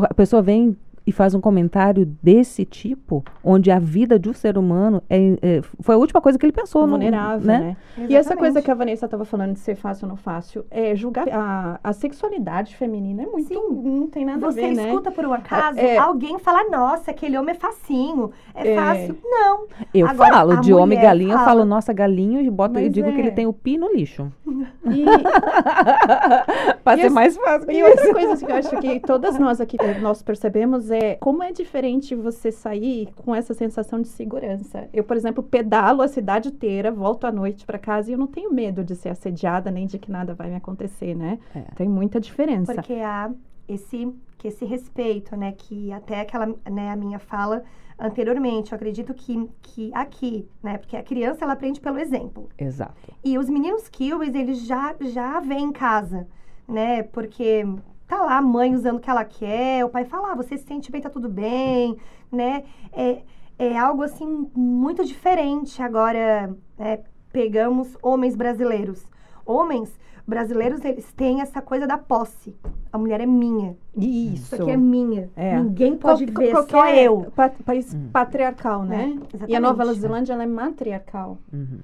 a 0.08 0.14
pessoa 0.14 0.40
vem 0.40 0.74
e 1.06 1.12
faz 1.12 1.34
um 1.34 1.40
comentário 1.40 2.06
desse 2.22 2.64
tipo, 2.64 3.22
onde 3.42 3.70
a 3.70 3.78
vida 3.78 4.18
de 4.18 4.28
um 4.28 4.32
ser 4.32 4.56
humano 4.56 5.02
é, 5.08 5.18
é- 5.42 5.62
foi 5.80 5.94
a 5.94 5.98
última 5.98 6.20
coisa 6.20 6.38
que 6.38 6.46
ele 6.46 6.52
pensou. 6.52 6.82
no- 6.86 6.92
vulnerável, 6.92 7.46
né? 7.46 7.76
né? 7.96 8.06
E 8.08 8.16
essa 8.16 8.36
coisa 8.36 8.60
que 8.62 8.70
a 8.70 8.74
Vanessa 8.74 9.04
estava 9.06 9.24
falando 9.24 9.52
de 9.54 9.58
ser 9.60 9.74
fácil 9.74 10.04
ou 10.06 10.08
não 10.10 10.16
fácil, 10.16 10.64
é 10.70 10.94
julgar 10.96 11.26
a, 11.30 11.78
a 11.82 11.92
sexualidade 11.92 12.74
feminina 12.76 13.22
é 13.22 13.26
muito. 13.26 13.48
Sim. 13.48 13.60
Não 13.82 14.06
tem 14.06 14.24
nada 14.24 14.40
Você 14.50 14.60
a 14.60 14.68
ver, 14.68 14.74
né? 14.74 14.86
escuta 14.88 15.10
por 15.10 15.24
um 15.26 15.32
acaso 15.32 15.78
É. 15.78 15.96
alguém 15.98 16.38
falar, 16.38 16.64
nossa, 16.70 17.10
aquele 17.10 17.36
homem 17.38 17.54
é 17.54 17.58
facinho, 17.58 18.30
é, 18.54 18.72
É. 18.72 18.76
fácil. 18.76 19.16
Não. 19.22 19.66
Eu 19.92 20.06
Agora, 20.08 20.34
falo 20.34 20.60
de 20.60 20.72
homem 20.72 20.98
e 20.98 21.02
galinha, 21.02 21.32
eu 21.34 21.38
fala- 21.38 21.50
falo, 21.50 21.64
nossa, 21.64 21.92
galinho, 21.92 22.40
e 22.40 22.50
boto, 22.50 22.78
e 22.78 22.84
Mas 22.84 22.92
digo 22.92 23.10
que 23.12 23.16
é. 23.16 23.20
ele 23.20 23.30
tem 23.30 23.46
o 23.46 23.52
pi 23.52 23.76
no 23.78 23.92
lixo. 23.92 24.32
E, 24.46 25.04
Pra 26.84 26.96
E 26.96 27.00
ser 27.02 27.10
mais 27.10 27.36
fácil. 27.36 27.70
E 27.70 27.82
outra 27.82 28.12
coisa 28.12 28.32
assim, 28.32 28.46
que 28.46 28.52
eu 28.52 28.56
acho 28.56 28.76
que 28.80 29.00
todas 29.06 29.38
nós 29.38 29.60
aqui 29.60 29.76
nós 30.00 30.22
percebemos 30.22 30.90
é 30.94 31.16
como 31.16 31.42
é 31.42 31.52
diferente 31.52 32.14
você 32.14 32.50
sair 32.50 33.08
com 33.16 33.34
essa 33.34 33.52
sensação 33.52 34.00
de 34.00 34.08
segurança. 34.08 34.88
Eu, 34.92 35.04
por 35.04 35.16
exemplo, 35.16 35.42
pedalo 35.42 36.02
a 36.02 36.08
cidade 36.08 36.48
inteira, 36.48 36.90
volto 36.90 37.26
à 37.26 37.32
noite 37.32 37.66
para 37.66 37.78
casa 37.78 38.10
e 38.10 38.14
eu 38.14 38.18
não 38.18 38.26
tenho 38.26 38.52
medo 38.52 38.84
de 38.84 38.94
ser 38.94 39.10
assediada 39.10 39.70
nem 39.70 39.86
de 39.86 39.98
que 39.98 40.10
nada 40.10 40.34
vai 40.34 40.48
me 40.48 40.56
acontecer, 40.56 41.14
né? 41.14 41.38
É. 41.54 41.60
Tem 41.76 41.88
muita 41.88 42.20
diferença. 42.20 42.74
Porque 42.74 42.94
há 42.94 43.30
esse, 43.68 44.12
que 44.38 44.48
esse 44.48 44.64
respeito, 44.64 45.36
né? 45.36 45.52
Que 45.52 45.92
até 45.92 46.20
aquela, 46.20 46.46
né, 46.70 46.90
a 46.90 46.96
minha 46.96 47.18
fala 47.18 47.62
anteriormente, 47.98 48.72
eu 48.72 48.76
acredito 48.76 49.14
que, 49.14 49.48
que 49.62 49.90
aqui, 49.94 50.48
né? 50.62 50.78
Porque 50.78 50.96
a 50.96 51.02
criança, 51.02 51.44
ela 51.44 51.52
aprende 51.52 51.80
pelo 51.80 51.98
exemplo. 51.98 52.48
Exato. 52.58 53.12
E 53.24 53.38
os 53.38 53.48
meninos 53.48 53.88
Kiwis, 53.88 54.34
eles 54.34 54.66
já, 54.66 54.94
já 55.00 55.40
vêm 55.40 55.64
em 55.64 55.72
casa, 55.72 56.26
né? 56.68 57.02
Porque 57.02 57.64
tá 58.06 58.22
lá 58.22 58.38
a 58.38 58.42
mãe 58.42 58.74
usando 58.74 58.96
o 58.96 59.00
que 59.00 59.10
ela 59.10 59.24
quer, 59.24 59.84
o 59.84 59.88
pai 59.88 60.04
fala, 60.04 60.32
ah, 60.32 60.34
você 60.34 60.56
se 60.56 60.64
sente 60.66 60.90
bem, 60.90 61.00
tá 61.00 61.10
tudo 61.10 61.28
bem, 61.28 61.96
né? 62.30 62.64
É, 62.92 63.22
é 63.58 63.78
algo, 63.78 64.02
assim, 64.02 64.50
muito 64.54 65.04
diferente. 65.04 65.82
Agora, 65.82 66.54
né, 66.78 67.00
pegamos 67.32 67.96
homens 68.02 68.34
brasileiros. 68.36 69.04
Homens 69.46 69.98
brasileiros, 70.26 70.82
eles 70.84 71.12
têm 71.12 71.40
essa 71.42 71.60
coisa 71.60 71.86
da 71.86 71.98
posse. 71.98 72.56
A 72.92 72.96
mulher 72.98 73.20
é 73.20 73.26
minha. 73.26 73.76
Isso. 73.96 74.54
Isso 74.54 74.54
aqui 74.54 74.70
é 74.70 74.76
minha. 74.76 75.30
É. 75.36 75.58
Ninguém 75.60 75.96
pode 75.96 76.26
Qual- 76.26 76.46
ver, 76.46 76.70
só 76.70 76.88
eu. 76.88 77.30
pa- 77.36 77.50
país 77.64 77.92
Hum. 77.94 78.08
patriarcal, 78.12 78.84
né? 78.84 79.18
E 79.48 79.54
a. 79.54 79.60
Nova 79.60 79.84
Zelândia 79.92 80.32
ela 80.32 80.42
é 80.44 80.46
matriarcal. 80.46 81.36
Uhum. 81.52 81.78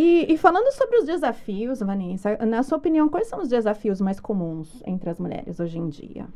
E, 0.00 0.32
e 0.32 0.38
falando 0.38 0.70
sobre 0.70 0.98
os 0.98 1.04
desafios, 1.04 1.80
Vanessa, 1.80 2.36
na 2.46 2.62
sua 2.62 2.78
opinião, 2.78 3.08
quais 3.08 3.26
são 3.26 3.40
os 3.40 3.48
desafios 3.48 4.00
mais 4.00 4.20
comuns 4.20 4.80
entre 4.86 5.10
as 5.10 5.18
mulheres 5.18 5.58
hoje 5.58 5.76
em 5.76 5.88
dia? 5.88 6.28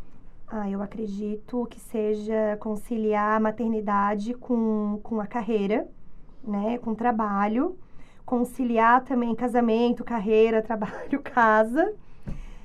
Ah, 0.49 0.69
eu 0.69 0.83
acredito 0.83 1.65
que 1.71 1.79
seja 1.79 2.57
conciliar 2.59 3.37
a 3.37 3.41
maternidade 3.41 4.35
com, 4.35 4.99
com 5.05 5.21
a 5.21 5.29
carreira, 5.29 5.87
né? 6.43 6.77
Com 6.79 6.91
o 6.91 6.97
trabalho. 6.97 7.79
Conciliar 8.27 9.05
também 9.05 9.33
casamento, 9.33 10.03
carreira, 10.03 10.61
trabalho, 10.67 11.23
casa. 11.23 11.95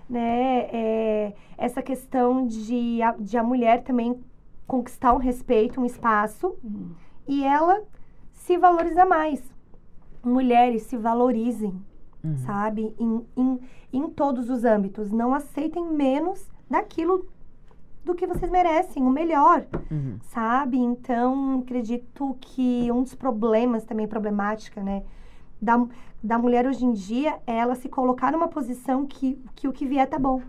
Né? 0.09 0.61
É, 0.73 1.33
essa 1.59 1.83
questão 1.83 2.47
de 2.47 3.03
a, 3.03 3.11
de 3.11 3.37
a 3.37 3.43
mulher 3.43 3.83
também 3.83 4.19
conquistar 4.65 5.13
um 5.13 5.17
respeito, 5.17 5.79
um 5.79 5.85
espaço. 5.85 6.57
Hum. 6.65 6.89
E 7.27 7.43
ela 7.43 7.83
se 8.33 8.57
valorizar 8.57 9.05
mais. 9.05 9.56
Mulheres 10.23 10.83
se 10.83 10.97
valorizem, 10.97 11.73
Uhum. 12.23 12.37
sabe? 12.37 12.93
Em, 12.99 13.25
em, 13.37 13.59
em 13.93 14.09
todos 14.09 14.49
os 14.49 14.65
âmbitos. 14.65 15.11
Não 15.11 15.33
aceitem 15.33 15.85
menos 15.85 16.49
daquilo 16.69 17.25
do 18.03 18.15
que 18.15 18.25
vocês 18.25 18.49
merecem, 18.49 19.03
o 19.03 19.09
melhor, 19.09 19.65
Uhum. 19.91 20.17
sabe? 20.23 20.77
Então, 20.77 21.59
acredito 21.59 22.35
que 22.41 22.91
um 22.91 23.03
dos 23.03 23.13
problemas, 23.15 23.83
também 23.85 24.07
problemática, 24.07 24.81
né? 24.81 25.03
Da, 25.61 25.85
da 26.23 26.37
mulher 26.37 26.65
hoje 26.67 26.85
em 26.85 26.91
dia 26.93 27.37
é 27.45 27.57
ela 27.57 27.75
se 27.75 27.89
colocar 27.89 28.31
numa 28.31 28.47
posição 28.47 29.05
que, 29.05 29.39
que 29.55 29.67
o 29.67 29.73
que 29.73 29.85
vier 29.85 30.07
tá 30.07 30.17
bom. 30.19 30.41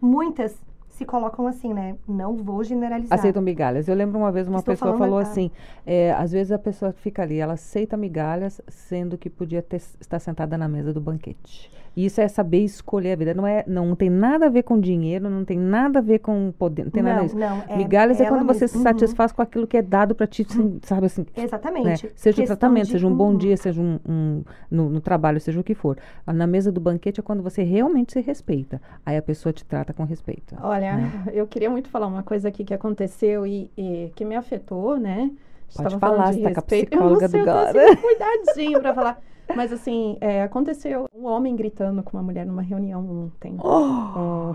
Muitas 0.00 0.56
se 1.02 1.06
colocam 1.06 1.46
assim, 1.46 1.74
né? 1.74 1.96
Não 2.08 2.36
vou 2.36 2.62
generalizar. 2.64 3.18
Aceitam 3.18 3.42
migalhas. 3.42 3.88
Eu 3.88 3.94
lembro 3.94 4.18
uma 4.18 4.30
vez 4.32 4.46
uma 4.48 4.58
Estou 4.60 4.72
pessoa 4.74 4.96
falou 4.96 5.18
a- 5.18 5.22
assim: 5.22 5.50
é, 5.86 6.12
às 6.12 6.32
vezes 6.32 6.52
a 6.52 6.58
pessoa 6.58 6.92
fica 6.92 7.22
ali, 7.22 7.38
ela 7.38 7.54
aceita 7.54 7.96
migalhas, 7.96 8.60
sendo 8.68 9.18
que 9.18 9.28
podia 9.28 9.62
ter, 9.62 9.76
estar 10.00 10.18
sentada 10.18 10.56
na 10.56 10.68
mesa 10.68 10.92
do 10.92 11.00
banquete. 11.00 11.70
E 11.94 12.06
isso 12.06 12.20
é 12.20 12.28
saber 12.28 12.58
escolher 12.64 13.12
a 13.12 13.16
vida. 13.16 13.34
Não, 13.34 13.46
é, 13.46 13.64
não 13.66 13.94
tem 13.94 14.08
nada 14.08 14.46
a 14.46 14.48
ver 14.48 14.62
com 14.62 14.80
dinheiro, 14.80 15.28
não 15.28 15.44
tem 15.44 15.58
nada 15.58 15.98
a 15.98 16.02
ver 16.02 16.20
com 16.20 16.52
poder, 16.58 16.84
não 16.84 16.90
tem 16.90 17.02
nada 17.02 17.16
não, 17.18 17.24
disso. 17.26 17.36
não. 17.38 17.62
É 17.68 17.76
Migalhas 17.76 18.20
é 18.20 18.26
quando 18.26 18.46
você 18.46 18.60
mesma. 18.64 18.68
se 18.68 18.76
Uhum. 18.78 18.82
satisfaz 18.82 19.32
com 19.32 19.42
aquilo 19.42 19.66
que 19.66 19.76
é 19.76 19.82
dado 19.82 20.14
pra 20.14 20.26
ti, 20.26 20.46
assim, 20.48 20.78
sabe 20.82 21.06
assim. 21.06 21.22
né? 21.36 21.44
Exatamente. 21.44 22.10
Seja 22.14 22.34
o 22.36 22.40
Questão 22.40 22.56
tratamento, 22.56 22.86
de- 22.86 22.92
seja 22.92 23.06
um 23.06 23.14
bom 23.14 23.30
Uhum. 23.32 23.36
dia, 23.36 23.56
seja 23.56 23.80
um, 23.80 23.98
um- 24.08 24.42
no, 24.70 24.88
no 24.88 25.00
trabalho, 25.00 25.38
seja 25.40 25.60
o 25.60 25.64
que 25.64 25.74
for. 25.74 25.98
Na 26.26 26.46
mesa 26.46 26.72
do 26.72 26.80
banquete 26.80 27.20
é 27.20 27.22
quando 27.22 27.42
você 27.42 27.62
realmente 27.62 28.12
se 28.12 28.20
respeita. 28.20 28.80
Aí 29.04 29.16
a 29.16 29.22
pessoa 29.22 29.52
te 29.52 29.64
trata 29.64 29.92
com 29.92 30.04
respeito. 30.04 30.56
Olha, 30.62 30.96
Né? 30.96 31.10
eu 31.34 31.46
queria 31.46 31.68
muito 31.68 31.88
falar 31.90 32.06
uma 32.06 32.22
coisa 32.22 32.48
aqui 32.48 32.64
que 32.64 32.72
aconteceu 32.72 33.46
e, 33.46 33.70
e 33.76 34.10
que 34.16 34.24
me 34.24 34.34
afetou, 34.34 34.96
né? 34.98 35.30
Pode 35.74 35.88
Estava 35.94 35.98
falar, 35.98 36.32
você 36.34 36.40
tá 36.42 36.52
com 36.52 36.60
a 36.60 36.62
psicóloga 36.62 37.14
eu 37.16 37.20
não 37.22 37.28
sei, 37.28 37.42
do 37.42 37.48
eu 37.48 37.52
tô 37.72 37.78
assim, 37.80 37.96
cuidadinho 37.96 38.80
pra 38.80 38.94
falar. 38.94 39.20
Mas 39.56 39.72
assim, 39.72 40.16
é, 40.20 40.42
aconteceu 40.42 41.06
um 41.14 41.26
homem 41.26 41.54
gritando 41.56 42.02
com 42.02 42.16
uma 42.16 42.22
mulher 42.22 42.46
numa 42.46 42.62
reunião 42.62 43.00
ontem. 43.08 43.56
Oh. 43.62 44.54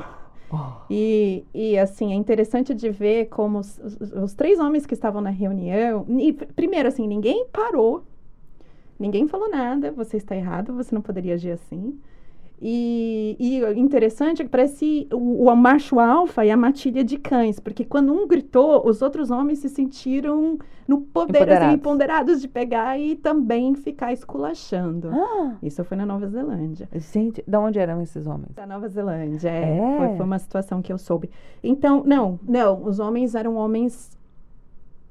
E, 0.89 1.43
e 1.53 1.77
assim, 1.77 2.13
é 2.13 2.15
interessante 2.15 2.73
de 2.73 2.89
ver 2.89 3.25
como 3.27 3.59
os, 3.59 3.77
os- 3.79 4.13
os 4.13 4.33
três 4.33 4.59
homens 4.59 4.85
que 4.85 4.93
estavam 4.93 5.21
na 5.21 5.29
reunião. 5.29 6.05
e, 6.19 6.31
pr- 6.33 6.45
primeiro, 6.55 6.87
assim, 6.87 7.05
ninguém 7.07 7.45
parou, 7.51 8.03
ninguém 8.99 9.27
falou 9.27 9.49
nada, 9.49 9.91
você 9.91 10.17
está 10.17 10.35
errado, 10.35 10.73
você 10.73 10.93
não 10.95 11.01
poderia 11.01 11.35
agir 11.35 11.51
assim. 11.51 11.99
E, 12.59 13.35
e 13.39 13.79
interessante 13.79 14.41
é 14.41 14.45
que 14.45 14.49
parece 14.49 15.07
o, 15.13 15.43
o 15.47 15.55
macho 15.55 15.99
alfa 15.99 16.43
e 16.43 16.49
a 16.49 16.57
matilha 16.57 17.03
de 17.03 17.17
cães, 17.17 17.59
porque 17.59 17.85
quando 17.85 18.11
um 18.11 18.27
gritou, 18.27 18.87
os 18.87 19.01
outros 19.03 19.29
homens 19.29 19.59
se 19.59 19.69
sentiram 19.69 20.57
no 20.87 21.01
poder, 21.01 21.37
assim, 21.37 21.43
Empoderados. 21.43 21.75
empoderados 21.75 22.41
de 22.41 22.47
pegar 22.47 22.97
e 22.97 23.15
também 23.15 23.75
ficar 23.75 24.11
esculachando. 24.11 25.09
Ah, 25.11 25.55
Isso 25.61 25.83
foi 25.83 25.97
na 25.97 26.05
Nova 26.05 26.27
Zelândia. 26.27 26.89
gente, 26.95 27.43
da 27.47 27.59
onde 27.59 27.77
eram 27.77 28.01
esses 28.01 28.25
homens? 28.25 28.55
Da 28.55 28.65
Nova 28.65 28.87
Zelândia, 28.87 29.49
é. 29.49 29.77
É? 29.77 29.97
Foi, 29.97 30.15
foi 30.17 30.25
uma 30.25 30.39
situação 30.39 30.81
que 30.81 30.91
eu 30.91 30.97
soube. 30.97 31.29
Então, 31.63 32.03
não, 32.05 32.39
não, 32.41 32.83
os 32.83 32.99
homens 32.99 33.35
eram 33.35 33.55
homens 33.55 34.16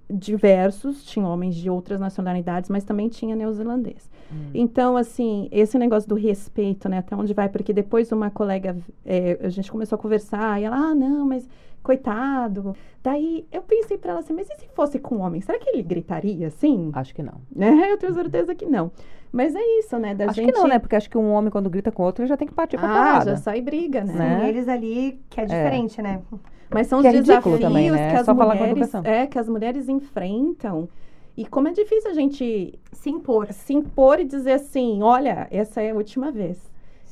diversos, 0.09 1.05
tinha 1.05 1.27
homens 1.27 1.55
de 1.55 1.69
outras 1.69 1.99
nacionalidades, 1.99 2.71
mas 2.71 2.85
também 2.85 3.09
tinha 3.09 3.35
neozelandês. 3.35 4.09
Hum. 4.33 4.51
Então, 4.55 4.97
assim, 4.97 5.49
esse 5.51 5.79
negócio 5.79 6.09
do 6.09 6.15
respeito, 6.15 6.89
né, 6.89 6.99
até 6.99 7.17
onde 7.17 7.35
vai, 7.35 7.49
porque 7.49 7.73
depois 7.73 8.13
uma 8.13 8.31
colega, 8.31 8.77
é, 9.05 9.39
a 9.43 9.49
gente 9.49 9.71
começou 9.71 9.97
a 9.97 9.99
conversar, 9.99 10.61
e 10.61 10.65
ela, 10.65 10.77
ah, 10.77 10.95
não, 10.95 11.27
mas 11.27 11.49
coitado. 11.87 12.75
Daí 13.01 13.47
eu 13.53 13.63
pensei 13.63 13.97
pra 13.97 14.11
ela 14.11 14.21
assim, 14.21 14.35
mas 14.35 14.51
e 14.51 14.57
se 14.57 14.67
fosse 14.75 14.99
com 14.99 15.17
um 15.17 15.21
homem? 15.21 15.41
Será 15.41 15.57
que 15.57 15.71
ele 15.71 15.83
gritaria 15.83 16.49
assim? 16.49 16.91
Acho 16.93 17.15
que 17.15 17.23
não. 17.23 17.41
É, 17.57 17.93
eu 17.93 17.97
tenho 17.97 18.13
certeza 18.13 18.55
que 18.57 18.67
não. 18.67 18.91
Mas 19.31 19.55
é 19.55 19.63
isso, 19.79 19.97
né? 19.99 20.15
Da 20.15 20.25
acho 20.25 20.35
gente... 20.35 20.53
que 20.53 20.59
não, 20.59 20.67
né? 20.67 20.79
Porque 20.81 20.97
acho 20.97 21.09
que 21.09 21.17
um 21.17 21.31
homem, 21.33 21.51
quando 21.51 21.71
grita 21.71 21.93
com 21.93 22.03
outro, 22.03 22.23
ele 22.23 22.29
já 22.29 22.37
tem 22.37 22.49
que 22.49 22.55
partir 22.55 22.77
pra 22.77 23.19
Ah, 23.19 23.25
já 23.25 23.37
sai 23.37 23.61
briga, 23.61 24.03
né? 24.03 24.13
Sim, 24.13 24.19
Né? 24.19 24.49
eles 24.49 24.69
ali, 24.69 25.21
que 25.31 25.41
é 25.41 25.45
diferente, 25.45 26.03
né? 26.03 26.23
Mas 26.69 26.89
são 26.89 27.01
Que 27.01 27.09
os 27.09 27.15
é 27.15 27.21
desafios 27.21 27.61
também, 27.61 27.91
né? 27.91 28.11
que 28.11 28.17
as 28.17 28.27
Só 28.27 28.35
falar 28.35 28.57
com 28.57 28.67
mulheres, 28.67 28.95
é, 29.05 29.27
que 29.27 29.39
as 29.39 29.49
mulheres 29.49 29.89
enfrentam. 29.89 30.89
E 31.37 31.47
como 31.47 31.69
é 31.69 31.73
difícil 31.73 32.11
a 32.11 32.15
gente 32.15 32.79
Se 32.93 33.11
impor. 33.11 33.53
se 33.53 33.75
impor 33.75 34.19
e 34.19 34.25
dizer 34.25 34.53
assim, 34.53 35.03
olha, 35.03 35.47
essa 35.51 35.81
é 35.83 35.91
a 35.91 35.95
última 35.95 36.33
vez 36.33 36.59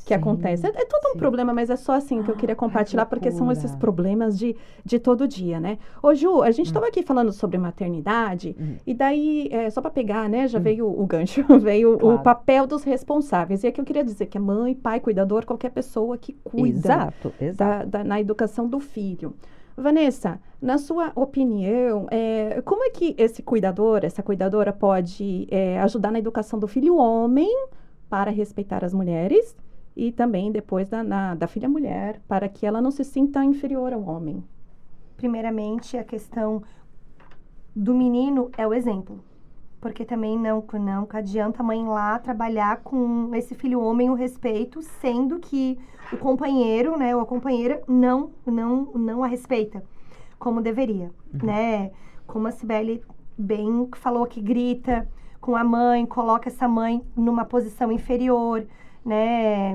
que 0.04 0.12
Sim, 0.14 0.20
acontece. 0.20 0.66
É, 0.66 0.70
é 0.70 0.84
todo 0.84 1.08
um 1.08 1.12
sim. 1.12 1.18
problema, 1.18 1.54
mas 1.54 1.70
é 1.70 1.76
só 1.76 1.92
assim 1.92 2.22
que 2.22 2.30
eu 2.30 2.34
queria 2.36 2.52
Ai, 2.52 2.56
que 2.56 2.60
compartilhar, 2.60 3.06
porque 3.06 3.30
são 3.30 3.50
esses 3.50 3.74
problemas 3.74 4.38
de, 4.38 4.54
de 4.84 4.98
todo 4.98 5.26
dia, 5.26 5.58
né? 5.58 5.78
Ô, 6.02 6.14
Ju, 6.14 6.42
a 6.42 6.50
gente 6.50 6.66
estava 6.66 6.86
aqui 6.86 7.02
falando 7.02 7.32
sobre 7.32 7.56
maternidade, 7.58 8.54
Hum. 8.60 8.76
e 8.86 8.92
daí, 8.92 9.48
é, 9.50 9.70
só 9.70 9.80
para 9.80 9.90
pegar, 9.90 10.28
né, 10.28 10.46
já 10.46 10.58
veio 10.58 10.86
o 10.86 11.06
gancho, 11.06 11.42
veio 11.58 11.98
Claro. 11.98 12.16
o 12.16 12.22
papel 12.22 12.66
dos 12.66 12.84
responsáveis. 12.84 13.64
E 13.64 13.66
aqui 13.66 13.80
eu 13.80 13.84
queria 13.84 14.04
dizer 14.04 14.26
que 14.26 14.36
é 14.36 14.40
mãe, 14.40 14.74
pai, 14.74 15.00
cuidador, 15.00 15.46
qualquer 15.46 15.70
pessoa 15.70 16.18
que 16.18 16.34
cuida 16.44 16.78
Exato, 16.78 17.32
exato. 17.40 17.56
da, 17.88 17.98
da- 17.98 18.04
na 18.04 18.20
educação 18.20 18.68
do 18.68 18.80
filho. 18.80 19.34
Vanessa, 19.76 20.38
na 20.62 20.78
sua 20.78 21.10
opinião, 21.14 22.06
é, 22.10 22.60
como 22.64 22.84
é 22.84 22.90
que 22.90 23.14
esse 23.18 23.42
cuidador, 23.42 24.00
essa 24.04 24.22
cuidadora 24.22 24.72
pode 24.72 25.48
é, 25.50 25.80
ajudar 25.80 26.12
na 26.12 26.18
educação 26.18 26.58
do 26.58 26.68
filho 26.68 26.96
homem 26.96 27.48
para 28.08 28.30
respeitar 28.30 28.84
as 28.84 28.94
mulheres 28.94 29.56
e 29.96 30.10
também 30.12 30.50
depois 30.50 30.88
da, 30.88 31.02
na- 31.02 31.34
da 31.34 31.46
filha 31.46 31.68
mulher 31.68 32.20
para 32.28 32.48
que 32.48 32.66
ela 32.66 32.80
não 32.80 32.90
se 32.90 33.04
sinta 33.04 33.44
inferior 33.44 33.92
ao 33.92 34.02
homem? 34.02 34.44
Primeiramente, 35.16 35.96
a 35.96 36.04
questão 36.04 36.62
do 37.74 37.94
menino 37.94 38.50
é 38.56 38.66
o 38.66 38.74
exemplo. 38.74 39.20
Porque 39.80 40.04
também 40.04 40.38
não, 40.38 40.64
não 40.80 41.06
adianta 41.10 41.60
a 41.60 41.64
mãe 41.64 41.82
ir 41.82 41.86
lá 41.86 42.18
trabalhar 42.18 42.78
com 42.78 43.34
esse 43.34 43.54
filho 43.54 43.80
homem 43.80 44.08
o 44.08 44.14
respeito, 44.14 44.80
sendo 44.80 45.38
que 45.38 45.78
o 46.12 46.16
companheiro, 46.16 46.96
né, 46.96 47.14
ou 47.14 47.20
a 47.20 47.26
companheira 47.26 47.82
não, 47.86 48.30
não, 48.46 48.86
não 48.94 49.22
a 49.22 49.26
respeita 49.26 49.82
como 50.38 50.60
deveria, 50.60 51.10
né? 51.32 51.90
Como 52.26 52.46
a 52.46 52.50
Cibele 52.50 53.02
bem 53.36 53.88
falou 53.96 54.26
que 54.26 54.40
grita 54.40 55.08
com 55.40 55.54
a 55.56 55.64
mãe, 55.64 56.04
coloca 56.06 56.48
essa 56.48 56.66
mãe 56.68 57.02
numa 57.16 57.44
posição 57.44 57.90
inferior, 57.92 58.66
né? 59.04 59.74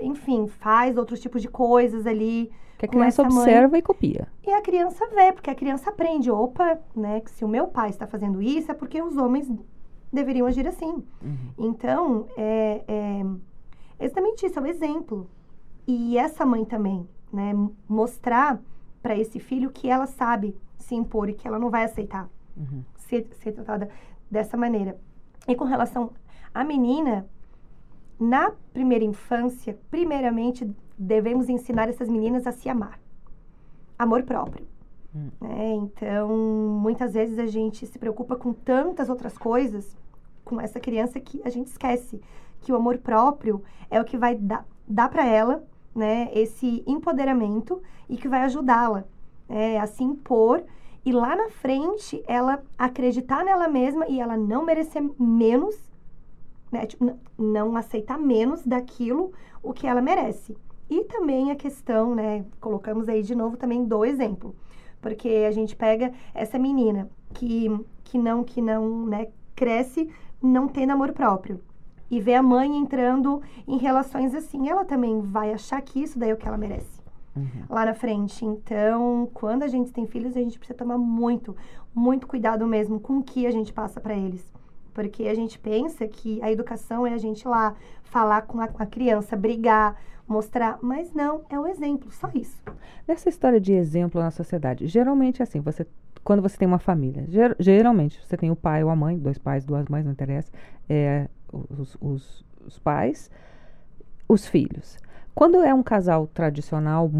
Enfim, 0.00 0.46
faz 0.46 0.96
outros 0.96 1.20
tipos 1.20 1.42
de 1.42 1.48
coisas 1.48 2.06
ali. 2.06 2.50
Que 2.78 2.86
a 2.86 2.88
criança 2.88 3.22
essa 3.22 3.30
mãe. 3.34 3.42
observa 3.44 3.78
e 3.78 3.82
copia. 3.82 4.28
E 4.46 4.52
a 4.52 4.60
criança 4.60 5.06
vê, 5.08 5.32
porque 5.32 5.50
a 5.50 5.54
criança 5.54 5.90
aprende, 5.90 6.30
opa, 6.30 6.78
né, 6.94 7.20
que 7.20 7.30
se 7.30 7.44
o 7.44 7.48
meu 7.48 7.68
pai 7.68 7.90
está 7.90 8.06
fazendo 8.06 8.40
isso 8.42 8.70
é 8.70 8.74
porque 8.74 9.00
os 9.00 9.16
homens 9.16 9.50
deveriam 10.12 10.46
agir 10.46 10.66
assim. 10.68 11.02
Uhum. 11.22 11.36
Então, 11.58 12.26
é, 12.36 12.84
é 12.86 13.24
exatamente 14.04 14.44
isso, 14.46 14.58
é 14.58 14.62
o 14.62 14.66
exemplo. 14.66 15.28
E 15.86 16.18
essa 16.18 16.44
mãe 16.44 16.64
também, 16.64 17.08
né, 17.32 17.52
mostrar 17.88 18.60
para 19.02 19.16
esse 19.16 19.38
filho 19.38 19.70
que 19.70 19.88
ela 19.88 20.06
sabe 20.06 20.56
se 20.78 20.94
impor 20.94 21.28
e 21.28 21.34
que 21.34 21.46
ela 21.48 21.58
não 21.58 21.70
vai 21.70 21.84
aceitar 21.84 22.28
Uhum. 22.56 22.82
ser, 22.96 23.26
ser 23.42 23.52
tratada 23.52 23.88
dessa 24.30 24.56
maneira. 24.56 24.98
E 25.46 25.54
com 25.54 25.64
relação 25.64 26.10
à 26.54 26.64
menina, 26.64 27.26
na 28.18 28.52
primeira 28.72 29.04
infância, 29.04 29.78
primeiramente 29.90 30.68
devemos 30.98 31.48
ensinar 31.48 31.88
essas 31.88 32.08
meninas 32.08 32.46
a 32.46 32.52
se 32.52 32.68
amar. 32.68 32.98
Amor 33.98 34.22
próprio. 34.22 34.66
Hum. 35.14 35.30
né? 35.40 35.74
Então, 35.74 36.28
muitas 36.28 37.14
vezes 37.14 37.38
a 37.38 37.46
gente 37.46 37.86
se 37.86 37.98
preocupa 37.98 38.36
com 38.36 38.52
tantas 38.52 39.08
outras 39.08 39.36
coisas 39.38 39.96
com 40.44 40.60
essa 40.60 40.78
criança 40.78 41.18
que 41.18 41.40
a 41.44 41.48
gente 41.48 41.68
esquece 41.68 42.20
que 42.60 42.72
o 42.72 42.76
amor 42.76 42.98
próprio 42.98 43.62
é 43.90 44.00
o 44.00 44.04
que 44.04 44.16
vai 44.16 44.34
dar, 44.34 44.66
dar 44.86 45.08
para 45.08 45.26
ela 45.26 45.64
né, 45.94 46.30
esse 46.32 46.84
empoderamento 46.86 47.82
e 48.08 48.16
que 48.16 48.28
vai 48.28 48.42
ajudá-la 48.42 49.04
né, 49.48 49.78
a 49.78 49.86
se 49.86 50.04
impor 50.04 50.62
e 51.04 51.12
lá 51.12 51.36
na 51.36 51.48
frente 51.48 52.22
ela 52.26 52.62
acreditar 52.76 53.44
nela 53.44 53.68
mesma 53.68 54.06
e 54.08 54.20
ela 54.20 54.36
não 54.36 54.64
merecer 54.64 55.02
menos, 55.18 55.74
né, 56.70 56.86
tipo, 56.86 57.18
não 57.38 57.76
aceitar 57.76 58.18
menos 58.18 58.64
daquilo 58.64 59.32
o 59.62 59.72
que 59.72 59.86
ela 59.86 60.00
merece. 60.00 60.56
E 60.88 61.04
também 61.04 61.50
a 61.50 61.56
questão, 61.56 62.14
né, 62.14 62.44
colocamos 62.60 63.08
aí 63.08 63.22
de 63.22 63.34
novo 63.34 63.56
também 63.56 63.84
do 63.84 64.04
exemplo, 64.04 64.54
porque 65.00 65.28
a 65.48 65.50
gente 65.50 65.74
pega 65.74 66.12
essa 66.32 66.58
menina 66.58 67.08
que, 67.34 67.68
que 68.04 68.18
não 68.18 68.44
que 68.44 68.62
não, 68.62 69.06
né, 69.06 69.28
cresce 69.54 70.08
não 70.40 70.68
tendo 70.68 70.92
amor 70.92 71.12
próprio 71.12 71.60
e 72.10 72.20
vê 72.20 72.34
a 72.34 72.42
mãe 72.42 72.76
entrando 72.76 73.42
em 73.66 73.78
relações 73.78 74.34
assim, 74.34 74.68
ela 74.68 74.84
também 74.84 75.20
vai 75.20 75.52
achar 75.52 75.80
que 75.82 76.00
isso 76.00 76.18
daí 76.18 76.30
é 76.30 76.34
o 76.34 76.36
que 76.36 76.46
ela 76.46 76.58
merece 76.58 76.96
Uhum. 77.36 77.64
lá 77.68 77.84
na 77.84 77.92
frente. 77.92 78.46
Então, 78.46 79.28
quando 79.34 79.62
a 79.62 79.68
gente 79.68 79.92
tem 79.92 80.06
filhos, 80.06 80.34
a 80.34 80.40
gente 80.40 80.58
precisa 80.58 80.78
tomar 80.78 80.96
muito, 80.96 81.54
muito 81.94 82.26
cuidado 82.26 82.66
mesmo 82.66 82.98
com 82.98 83.18
o 83.18 83.22
que 83.22 83.46
a 83.46 83.50
gente 83.50 83.74
passa 83.74 84.00
para 84.00 84.14
eles. 84.14 84.42
Porque 84.96 85.28
a 85.28 85.34
gente 85.34 85.58
pensa 85.58 86.08
que 86.08 86.40
a 86.42 86.50
educação 86.50 87.06
é 87.06 87.12
a 87.12 87.18
gente 87.18 87.46
lá 87.46 87.74
falar 88.04 88.42
com 88.42 88.58
a, 88.62 88.66
com 88.66 88.82
a 88.82 88.86
criança, 88.86 89.36
brigar, 89.36 89.94
mostrar, 90.26 90.78
mas 90.80 91.12
não, 91.12 91.42
é 91.50 91.60
o 91.60 91.66
exemplo, 91.66 92.10
só 92.10 92.30
isso. 92.34 92.62
Nessa 93.06 93.28
história 93.28 93.60
de 93.60 93.74
exemplo 93.74 94.18
na 94.22 94.30
sociedade, 94.30 94.86
geralmente 94.86 95.42
é 95.42 95.44
assim, 95.44 95.60
você 95.60 95.86
quando 96.24 96.40
você 96.40 96.56
tem 96.56 96.66
uma 96.66 96.78
família, 96.78 97.26
ger- 97.28 97.54
geralmente 97.60 98.18
você 98.24 98.38
tem 98.38 98.50
o 98.50 98.56
pai 98.56 98.82
ou 98.82 98.88
a 98.88 98.96
mãe, 98.96 99.18
dois 99.18 99.36
pais, 99.36 99.66
duas 99.66 99.86
mães, 99.86 100.02
não 100.04 100.12
interessa, 100.12 100.50
é, 100.88 101.28
os, 101.52 101.96
os, 102.00 102.44
os 102.66 102.78
pais, 102.78 103.30
os 104.26 104.46
filhos. 104.46 104.98
Quando 105.34 105.62
é 105.62 105.74
um 105.74 105.82
casal 105.82 106.26
tradicional, 106.26 107.10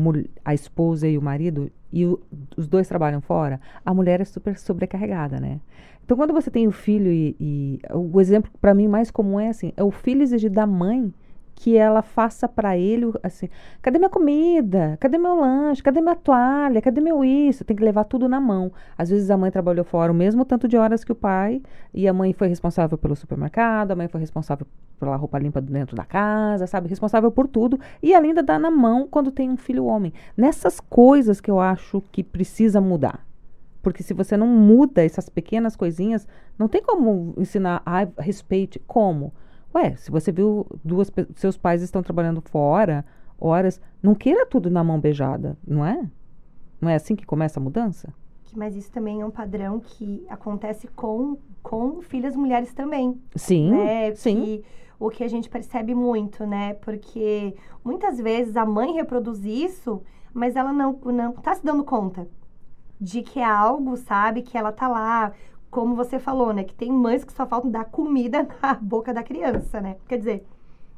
a 0.45 0.55
esposa 0.55 1.07
e 1.07 1.19
o 1.19 1.23
marido, 1.23 1.71
e 1.93 2.07
o- 2.07 2.19
os 2.57 2.67
dois 2.67 2.89
trabalham 2.89 3.21
fora, 3.21 3.61
a 3.85 3.93
mulher 3.93 4.21
é 4.21 4.25
super 4.25 4.59
sobrecarregada, 4.59 5.39
né? 5.39 5.61
Então, 6.07 6.17
quando 6.17 6.33
você 6.33 6.53
tem 6.53 6.69
o 6.69 6.73
filho 6.73 7.11
e, 7.11 7.35
e 7.41 7.81
o 7.93 8.21
exemplo 8.21 8.49
para 8.61 8.73
mim 8.73 8.87
mais 8.87 9.11
comum 9.11 9.41
é 9.41 9.49
assim, 9.49 9.73
é 9.77 9.83
o 9.83 9.91
filho 9.91 10.23
exigir 10.23 10.51
da 10.53 10.65
mãe 10.65 11.13
que 11.53 11.77
ela 11.77 12.01
faça 12.01 12.47
para 12.47 12.79
ele 12.79 13.13
assim, 13.25 13.49
cadê 13.83 13.99
minha 13.99 14.09
comida? 14.09 14.97
Cadê 15.01 15.19
meu 15.19 15.35
lanche? 15.35 15.83
Cadê 15.83 16.01
minha 16.01 16.15
toalha? 16.15 16.81
Cadê 16.81 17.01
meu 17.01 17.25
isso? 17.25 17.65
Tem 17.65 17.77
que 17.77 17.83
levar 17.83 18.05
tudo 18.05 18.29
na 18.29 18.39
mão. 18.39 18.71
Às 18.97 19.11
vezes 19.11 19.33
a 19.33 19.37
mãe 19.37 19.51
trabalhou 19.51 19.85
fora 19.85 20.13
o 20.13 20.15
mesmo 20.15 20.45
tanto 20.45 20.69
de 20.69 20.77
horas 20.77 21.03
que 21.03 21.11
o 21.11 21.15
pai, 21.15 21.61
e 21.93 22.07
a 22.07 22.13
mãe 22.13 22.33
foi 22.33 22.47
responsável 22.47 22.97
pelo 22.97 23.17
supermercado, 23.17 23.91
a 23.91 23.97
mãe 23.97 24.07
foi 24.07 24.21
responsável 24.21 24.65
pela 25.01 25.17
roupa 25.17 25.41
limpa 25.41 25.61
dentro 25.61 25.97
da 25.97 26.05
casa, 26.05 26.69
sabe? 26.69 26.89
Responsável 26.89 27.33
por 27.33 27.49
tudo. 27.49 27.81
E 28.01 28.15
ainda 28.15 28.45
dá 28.45 28.61
na 28.61 28.71
mão 28.71 29.09
quando 29.11 29.33
tem 29.33 29.51
um 29.51 29.57
filho 29.57 29.87
homem. 29.87 30.13
Nessas 30.37 30.79
coisas 30.79 31.41
que 31.41 31.51
eu 31.51 31.59
acho 31.59 32.01
que 32.13 32.23
precisa 32.23 32.81
mudar. 32.81 33.27
Porque 33.87 34.03
se 34.03 34.13
você 34.13 34.37
não 34.37 34.49
muda 34.49 35.05
essas 35.05 35.29
pequenas 35.29 35.77
coisinhas, 35.77 36.27
não 36.59 36.67
tem 36.67 36.83
como 36.83 37.33
ensinar 37.39 37.83
a 37.87 38.05
respeite. 38.21 38.81
Como? 38.81 39.33
Ué, 39.73 39.95
se 39.95 40.11
você 40.11 40.33
viu 40.33 40.67
duas 40.85 41.09
seus 41.37 41.57
pais 41.57 41.83
estão 41.83 42.03
trabalhando 42.03 42.41
fora, 42.41 43.05
horas, 43.39 43.81
não 44.03 44.13
queira 44.13 44.45
tudo 44.45 44.69
na 44.69 44.83
mão 44.83 44.99
beijada, 44.99 45.57
não 45.65 45.87
é? 45.87 46.05
Não 46.81 46.91
é 46.91 46.97
assim 46.97 47.15
que 47.15 47.25
começa 47.25 47.61
a 47.61 47.63
mudança? 47.63 48.13
Mas 48.57 48.75
isso 48.75 48.91
também 48.91 49.21
é 49.21 49.25
um 49.25 49.31
padrão 49.31 49.79
que 49.79 50.27
acontece 50.29 50.89
com, 50.89 51.39
com 51.63 52.03
filhas 52.03 52.35
mulheres 52.35 52.75
também. 52.75 53.23
Sim, 53.37 53.71
né? 53.71 54.13
sim. 54.17 54.43
Que, 54.43 54.65
o 54.99 55.11
que 55.11 55.23
a 55.23 55.29
gente 55.29 55.49
percebe 55.49 55.95
muito, 55.95 56.45
né? 56.45 56.75
Porque 56.75 57.55
muitas 57.85 58.19
vezes 58.19 58.57
a 58.57 58.67
mãe 58.67 58.95
reproduz 58.95 59.45
isso, 59.45 60.03
mas 60.35 60.57
ela 60.57 60.73
não, 60.73 60.99
não 61.05 61.35
tá 61.35 61.55
se 61.55 61.65
dando 61.65 61.85
conta 61.85 62.27
de 63.01 63.23
que 63.23 63.41
é 63.41 63.45
algo, 63.45 63.97
sabe? 63.97 64.43
Que 64.43 64.57
ela 64.59 64.73
tá 64.73 64.89
lá, 64.89 65.33
como 65.71 65.95
você 65.95 66.19
falou, 66.19 66.53
né? 66.53 66.65
Que 66.65 66.75
tem 66.75 66.91
mães 66.93 67.25
que 67.25 67.33
só 67.33 67.47
faltam 67.47 67.71
dar 67.71 67.85
comida 67.87 68.47
na 68.63 68.75
boca 68.75 69.13
da 69.13 69.23
criança, 69.23 69.81
né? 69.81 69.97
Quer 70.09 70.19
dizer, 70.19 70.47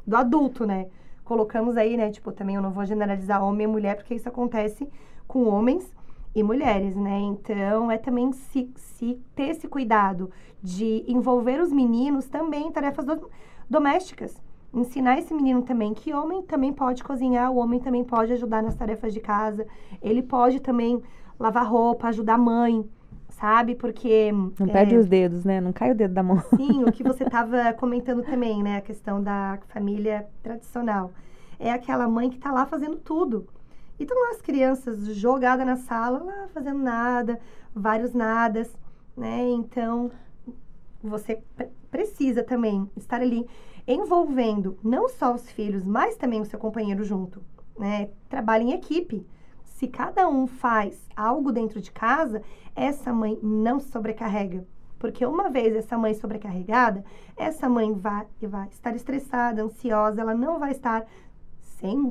do 0.07 0.17
adulto, 0.17 0.67
né? 0.67 0.87
Colocamos 1.25 1.77
aí, 1.77 1.97
né? 1.97 2.11
Tipo, 2.11 2.33
também 2.33 2.57
eu 2.57 2.63
não 2.63 2.71
vou 2.71 2.85
generalizar 2.85 3.43
homem 3.45 3.65
e 3.65 3.71
mulher, 3.71 3.97
porque 3.97 4.15
isso 4.15 4.29
acontece 4.29 4.89
com 5.27 5.45
homens 5.49 5.93
e 6.35 6.43
mulheres, 6.43 6.97
né? 6.97 7.19
Então, 7.21 7.91
é 7.91 7.99
também 7.99 8.33
se, 8.33 8.71
se 8.77 9.21
ter 9.35 9.51
esse 9.51 9.69
cuidado 9.69 10.31
de 10.63 11.05
envolver 11.07 11.61
os 11.61 11.73
meninos 11.73 12.27
também 12.29 12.69
em 12.69 12.73
tarefas 12.73 13.05
do- 13.05 13.31
domésticas. 13.69 14.41
Ensinar 14.73 15.19
esse 15.19 15.33
menino 15.33 15.63
também 15.63 15.95
que 15.95 16.13
homem 16.13 16.43
também 16.43 16.73
pode 16.73 17.03
cozinhar, 17.03 17.51
o 17.51 17.57
homem 17.57 17.81
também 17.81 18.05
pode 18.05 18.33
ajudar 18.33 18.63
nas 18.63 18.75
tarefas 18.75 19.15
de 19.15 19.21
casa, 19.21 19.67
ele 20.03 20.23
pode 20.23 20.61
também 20.61 21.03
lavar 21.39 21.67
roupa, 21.67 22.09
ajudar 22.09 22.35
a 22.35 22.39
mãe, 22.39 22.89
sabe? 23.29 23.75
Porque. 23.75 24.33
Não 24.33 24.67
é, 24.67 24.73
perde 24.73 24.97
os 24.97 25.07
dedos, 25.07 25.45
né? 25.45 25.61
Não 25.61 25.73
cai 25.73 25.93
o 25.93 25.95
dedo 25.95 26.15
da 26.15 26.23
mão. 26.23 26.41
Sim, 26.57 26.85
o 26.85 26.93
que 26.93 27.03
você 27.03 27.25
estava 27.25 27.73
comentando 27.75 28.23
também, 28.23 28.63
né? 28.63 28.79
A 28.79 28.83
questão 28.83 29.23
da 29.23 29.59
família 29.69 30.27
tradicional. 30.43 31.13
É 31.59 31.73
aquela 31.73 32.09
mãe 32.09 32.31
que 32.31 32.37
está 32.37 32.53
lá 32.53 32.67
fazendo 32.67 32.97
tudo. 32.97 33.47
E 33.99 34.05
estão 34.05 34.17
lá 34.21 34.31
as 34.31 34.41
crianças 34.41 35.07
jogadas 35.17 35.67
na 35.67 35.77
sala, 35.77 36.23
lá 36.23 36.49
fazendo 36.55 36.79
nada, 36.79 37.41
vários 37.75 38.15
nadas, 38.15 38.73
né? 39.17 39.49
Então, 39.49 40.11
você 41.03 41.43
pre- 41.57 41.69
precisa 41.91 42.45
também 42.45 42.89
estar 42.97 43.21
ali 43.21 43.45
envolvendo 43.87 44.79
não 44.85 45.09
só 45.09 45.35
os 45.35 45.51
filhos, 45.51 45.85
mas 45.85 46.17
também 46.17 46.41
o 46.41 46.45
seu 46.45 46.59
companheiro 46.59 47.03
junto, 47.03 47.43
né? 47.79 48.11
Trabalha 48.29 48.63
em 48.63 48.73
equipe. 48.73 49.27
Se 49.79 49.87
cada 49.87 50.29
um 50.29 50.49
faz 50.49 51.01
algo 51.15 51.53
dentro 51.53 51.81
de 51.81 51.93
casa, 51.93 52.43
essa 52.75 53.13
mãe 53.13 53.39
não 53.41 53.79
se 53.79 53.89
sobrecarrega. 53.93 54.67
Porque 54.99 55.25
uma 55.25 55.49
vez 55.49 55.77
essa 55.77 55.97
mãe 55.97 56.15
sobrecarregada, 56.15 57.05
essa 57.37 57.69
mãe 57.69 57.93
vai, 57.93 58.27
vai 58.43 58.67
estar 58.73 58.97
estressada, 58.97 59.63
ansiosa, 59.63 60.21
ela 60.21 60.35
não 60.35 60.59
vai 60.59 60.73
estar 60.73 61.07
100%, 61.81 62.09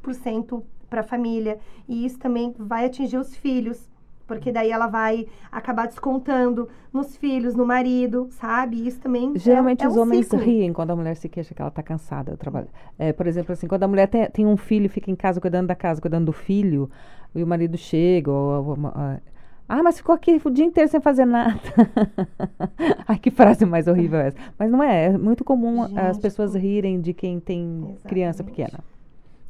100% 0.00 0.62
para 0.88 1.00
a 1.00 1.02
família. 1.02 1.58
E 1.88 2.06
isso 2.06 2.20
também 2.20 2.54
vai 2.56 2.86
atingir 2.86 3.18
os 3.18 3.36
filhos. 3.36 3.90
Porque 4.28 4.52
daí 4.52 4.70
ela 4.70 4.86
vai 4.86 5.26
acabar 5.50 5.86
descontando 5.88 6.68
nos 6.92 7.16
filhos, 7.16 7.54
no 7.56 7.64
marido, 7.66 8.28
sabe? 8.30 8.86
Isso 8.86 9.00
também 9.00 9.32
é- 9.34 9.38
Geralmente 9.38 9.82
é, 9.84 9.88
os 9.88 9.96
um 9.96 10.02
homens 10.02 10.26
ciclo. 10.26 10.38
riem 10.38 10.72
quando 10.72 10.90
a 10.90 10.96
mulher 10.96 11.16
se 11.16 11.28
queixa 11.28 11.54
que 11.54 11.60
ela 11.62 11.70
está 11.70 11.82
cansada 11.82 12.32
do 12.32 12.36
trabalho. 12.36 12.68
É, 12.98 13.12
por 13.12 13.26
exemplo, 13.26 13.52
assim, 13.54 13.66
quando 13.66 13.82
a 13.84 13.88
mulher 13.88 14.06
tem, 14.06 14.28
tem 14.30 14.46
um 14.46 14.56
filho 14.56 14.86
e 14.86 14.88
fica 14.88 15.10
em 15.10 15.16
casa 15.16 15.40
cuidando 15.40 15.66
da 15.68 15.74
casa, 15.74 16.00
cuidando 16.00 16.26
do 16.26 16.32
filho, 16.32 16.90
e 17.34 17.42
o 17.42 17.46
marido 17.46 17.76
chega, 17.78 18.30
ou, 18.30 18.64
ou- 18.66 18.78
ou- 18.78 19.20
ah, 19.70 19.82
mas 19.82 19.96
ficou 19.98 20.14
aqui 20.14 20.40
o 20.44 20.50
dia 20.50 20.64
inteiro 20.64 20.88
sem 20.90 21.00
fazer 21.00 21.24
nada. 21.24 21.58
Ai, 23.06 23.18
que 23.18 23.30
frase 23.30 23.64
mais 23.66 23.86
horrível 23.86 24.18
essa. 24.20 24.36
Mas 24.58 24.70
não 24.70 24.82
é, 24.82 25.06
é 25.06 25.18
muito 25.18 25.44
comum 25.44 25.82
as 25.82 26.16
Gente, 26.16 26.20
pessoas 26.22 26.52
pô. 26.52 26.58
rirem 26.58 27.00
de 27.00 27.12
quem 27.12 27.40
tem 27.40 27.96
criança 28.06 28.42
Exatamente. 28.42 28.56
pequena. 28.66 28.84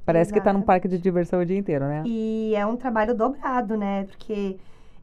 Parece 0.04 0.32
que 0.32 0.38
está 0.38 0.52
num 0.54 0.62
parque 0.62 0.88
de 0.88 0.98
diversão 0.98 1.40
o 1.40 1.44
dia 1.44 1.58
inteiro, 1.58 1.84
né? 1.84 2.02
E 2.06 2.54
é 2.56 2.64
um 2.64 2.76
trabalho 2.76 3.14
dobrado, 3.14 3.76
né? 3.76 4.04
Porque 4.04 4.56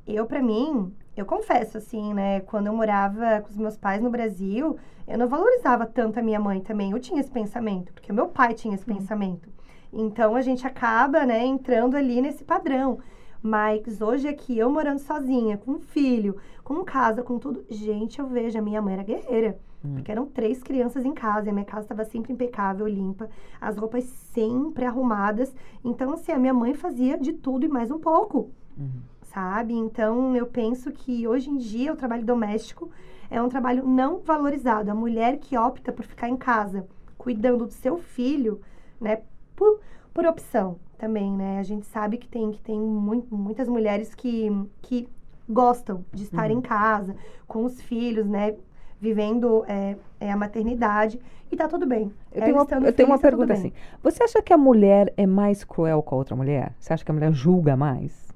eu, 0.07 0.25
pra 0.25 0.41
mim, 0.41 0.93
eu 1.15 1.25
confesso, 1.25 1.77
assim, 1.77 2.13
né? 2.13 2.41
Quando 2.41 2.67
eu 2.67 2.73
morava 2.73 3.41
com 3.41 3.49
os 3.49 3.57
meus 3.57 3.77
pais 3.77 4.01
no 4.01 4.09
Brasil, 4.09 4.77
eu 5.07 5.17
não 5.17 5.27
valorizava 5.27 5.85
tanto 5.85 6.19
a 6.19 6.23
minha 6.23 6.39
mãe 6.39 6.61
também. 6.61 6.91
Eu 6.91 6.99
tinha 6.99 7.19
esse 7.19 7.31
pensamento, 7.31 7.93
porque 7.93 8.11
o 8.11 8.15
meu 8.15 8.27
pai 8.27 8.53
tinha 8.53 8.75
esse 8.75 8.85
pensamento. 8.85 9.49
Então 9.91 10.35
a 10.35 10.41
gente 10.41 10.67
acaba, 10.67 11.25
né, 11.25 11.45
entrando 11.45 11.95
ali 11.95 12.21
nesse 12.21 12.43
padrão. 12.43 12.99
Mas 13.41 14.01
hoje 14.01 14.27
aqui, 14.27 14.57
eu 14.57 14.69
morando 14.69 14.99
sozinha, 14.99 15.57
com 15.57 15.71
um 15.71 15.79
filho, 15.79 16.35
com 16.63 16.83
casa, 16.83 17.21
com 17.21 17.37
tudo, 17.37 17.63
gente, 17.69 18.19
eu 18.19 18.27
vejo, 18.27 18.57
a 18.57 18.61
minha 18.61 18.81
mãe 18.81 18.93
era 18.95 19.03
guerreira. 19.03 19.57
Porque 19.93 20.11
eram 20.11 20.25
três 20.25 20.63
crianças 20.63 21.05
em 21.05 21.13
casa, 21.13 21.45
e 21.45 21.49
a 21.51 21.53
minha 21.53 21.63
casa 21.63 21.83
estava 21.83 22.03
sempre 22.03 22.33
impecável, 22.33 22.87
limpa, 22.87 23.29
as 23.61 23.77
roupas 23.77 24.03
sempre 24.03 24.83
arrumadas. 24.83 25.53
Então, 25.83 26.11
assim, 26.11 26.31
a 26.31 26.39
minha 26.39 26.55
mãe 26.55 26.73
fazia 26.73 27.19
de 27.19 27.33
tudo 27.33 27.65
e 27.65 27.69
mais 27.69 27.91
um 27.91 27.99
pouco, 27.99 28.49
Uhum. 28.77 29.01
Sabe? 29.35 29.73
Então, 29.73 30.33
eu 30.33 30.47
penso 30.47 30.93
que 30.93 31.27
hoje 31.27 31.49
em 31.49 31.57
dia 31.57 31.91
o 31.91 31.95
trabalho 31.97 32.23
doméstico 32.23 32.89
é 33.29 33.41
um 33.41 33.49
trabalho 33.49 33.85
não 33.85 34.19
valorizado. 34.19 34.89
A 34.89 34.95
mulher 34.95 35.37
que 35.39 35.57
opta 35.57 35.91
por 35.91 36.05
ficar 36.05 36.29
em 36.29 36.37
casa 36.37 36.87
cuidando 37.17 37.65
do 37.65 37.71
seu 37.73 37.97
filho, 37.97 38.61
né, 38.99 39.19
por, 39.53 39.81
por 40.13 40.25
opção 40.25 40.77
também, 40.97 41.29
né? 41.35 41.59
A 41.59 41.63
gente 41.63 41.85
sabe 41.87 42.17
que 42.17 42.29
tem, 42.29 42.51
que 42.51 42.61
tem 42.61 42.79
mui- 42.79 43.25
muitas 43.29 43.67
mulheres 43.67 44.15
que, 44.15 44.49
que 44.81 45.09
gostam 45.49 46.05
de 46.13 46.23
estar 46.23 46.49
Uhum. 46.49 46.59
em 46.59 46.61
casa 46.61 47.13
com 47.45 47.65
os 47.65 47.81
filhos, 47.81 48.25
né? 48.25 48.55
Vivendo 49.01 49.65
é, 49.67 49.97
é, 50.17 50.31
a 50.31 50.37
maternidade 50.37 51.19
e 51.51 51.57
tá 51.57 51.67
tudo 51.67 51.85
bem. 51.85 52.09
Eu 52.31 52.41
tenho 52.41 52.55
uma, 52.55 52.87
eu 52.87 52.93
tenho 52.93 53.09
uma 53.09 53.17
tá 53.17 53.21
pergunta 53.21 53.51
assim. 53.51 53.73
Você 54.01 54.23
acha 54.23 54.41
que 54.41 54.53
a 54.53 54.57
mulher 54.57 55.13
é 55.17 55.25
mais 55.27 55.65
cruel 55.65 56.01
com 56.01 56.15
a 56.15 56.17
outra 56.17 56.35
mulher? 56.37 56.73
Você 56.79 56.93
acha 56.93 57.03
que 57.03 57.11
a 57.11 57.13
mulher 57.13 57.33
julga 57.33 57.75
mais 57.75 58.33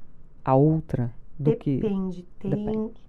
a 0.49 0.55
outra 0.55 1.13
do 1.37 1.55
que. 1.55 1.77
Depende. 1.77 2.23
Tem, 2.39 2.51
Depende. 2.51 3.01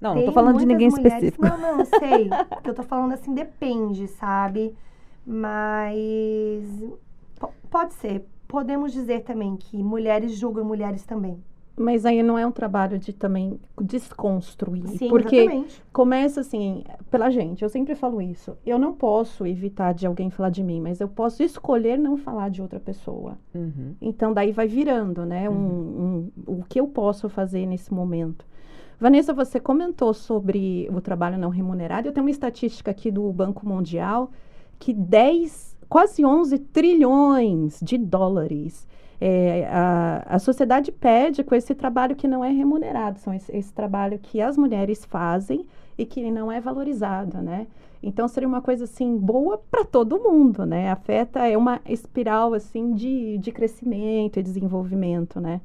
Não, 0.00 0.14
não 0.16 0.24
tô 0.24 0.32
falando 0.32 0.58
de 0.58 0.66
ninguém 0.66 0.88
mulheres- 0.90 1.12
específico. 1.12 1.46
Não, 1.46 1.58
não, 1.58 1.78
eu 1.80 1.84
sei. 1.86 2.28
Eu 2.64 2.74
tô 2.74 2.82
falando 2.82 3.12
assim, 3.12 3.32
depende, 3.34 4.08
sabe? 4.08 4.74
Mas 5.24 6.64
po- 7.38 7.52
pode 7.70 7.94
ser. 7.94 8.26
Podemos 8.48 8.92
dizer 8.92 9.20
também 9.22 9.56
que 9.56 9.82
mulheres 9.82 10.32
julgam 10.36 10.64
mulheres 10.64 11.04
também. 11.04 11.42
Mas 11.74 12.04
aí 12.04 12.22
não 12.22 12.38
é 12.38 12.46
um 12.46 12.52
trabalho 12.52 12.98
de 12.98 13.12
também 13.14 13.58
desconstruir. 13.80 14.86
Sim, 14.88 15.08
porque 15.08 15.36
exatamente. 15.36 15.82
começa 15.92 16.40
assim, 16.40 16.84
pela 17.10 17.30
gente, 17.30 17.62
eu 17.62 17.68
sempre 17.68 17.94
falo 17.94 18.20
isso. 18.20 18.56
Eu 18.64 18.78
não 18.78 18.92
posso 18.92 19.46
evitar 19.46 19.94
de 19.94 20.06
alguém 20.06 20.28
falar 20.28 20.50
de 20.50 20.62
mim, 20.62 20.80
mas 20.80 21.00
eu 21.00 21.08
posso 21.08 21.42
escolher 21.42 21.98
não 21.98 22.16
falar 22.18 22.50
de 22.50 22.60
outra 22.60 22.78
pessoa. 22.78 23.38
Uhum. 23.54 23.94
Então, 24.02 24.34
daí 24.34 24.52
vai 24.52 24.66
virando, 24.68 25.24
né? 25.24 25.48
Um, 25.48 25.54
um- 25.54 26.30
o 26.46 26.62
que 26.68 26.78
eu 26.78 26.86
posso 26.86 27.28
fazer 27.28 27.64
nesse 27.64 27.92
momento. 27.92 28.44
Vanessa, 29.00 29.32
você 29.32 29.58
comentou 29.58 30.12
sobre 30.14 30.88
o 30.92 31.00
trabalho 31.00 31.38
não 31.38 31.48
remunerado. 31.48 32.06
Eu 32.06 32.12
tenho 32.12 32.24
uma 32.24 32.30
estatística 32.30 32.90
aqui 32.90 33.10
do 33.10 33.32
Banco 33.32 33.66
Mundial 33.66 34.30
que 34.78 34.92
10, 34.92 35.76
quase 35.88 36.24
11 36.24 36.58
trilhões 36.58 37.80
de 37.82 37.96
dólares 37.98 38.86
é, 39.24 39.68
a, 39.70 40.22
a 40.36 40.38
sociedade 40.38 40.90
pede 40.90 41.44
com 41.44 41.54
esse 41.54 41.74
trabalho 41.74 42.16
que 42.16 42.26
não 42.26 42.44
é 42.44 42.50
remunerado. 42.50 43.18
São 43.20 43.32
esse, 43.32 43.54
esse 43.56 43.72
trabalho 43.72 44.18
que 44.18 44.40
as 44.40 44.56
mulheres 44.56 45.04
fazem 45.04 45.64
e 45.96 46.04
que 46.04 46.28
não 46.30 46.50
é 46.50 46.60
valorizado, 46.60 47.38
né? 47.40 47.66
Então 48.02 48.26
seria 48.26 48.48
uma 48.48 48.60
coisa 48.60 48.84
assim 48.84 49.16
boa 49.16 49.58
para 49.70 49.84
todo 49.84 50.18
mundo, 50.18 50.66
né? 50.66 50.90
Afeta 50.90 51.46
é 51.46 51.56
uma 51.56 51.80
espiral 51.86 52.52
assim 52.54 52.94
de, 52.94 53.38
de 53.38 53.52
crescimento 53.52 54.40
e 54.40 54.42
desenvolvimento, 54.42 55.40
né? 55.40 55.60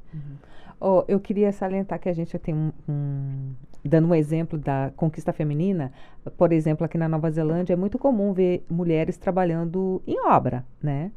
Oh, 0.80 1.02
eu 1.08 1.18
queria 1.18 1.50
salientar 1.50 1.98
que 1.98 2.08
a 2.08 2.12
gente 2.12 2.38
tem 2.38 2.54
um, 2.54 2.70
um- 2.88 3.52
Dando 3.84 4.08
um 4.08 4.14
exemplo 4.14 4.58
da 4.58 4.90
conquista 4.96 5.32
feminina, 5.32 5.92
por 6.36 6.52
exemplo, 6.52 6.84
aqui 6.84 6.98
na 6.98 7.08
Nova 7.08 7.30
Zelândia 7.30 7.72
é 7.72 7.76
muito 7.76 7.96
comum 7.98 8.32
ver 8.32 8.64
mulheres 8.68 9.16
trabalhando 9.16 10.02
em 10.06 10.16
obra, 10.26 10.64
né? 10.82 11.10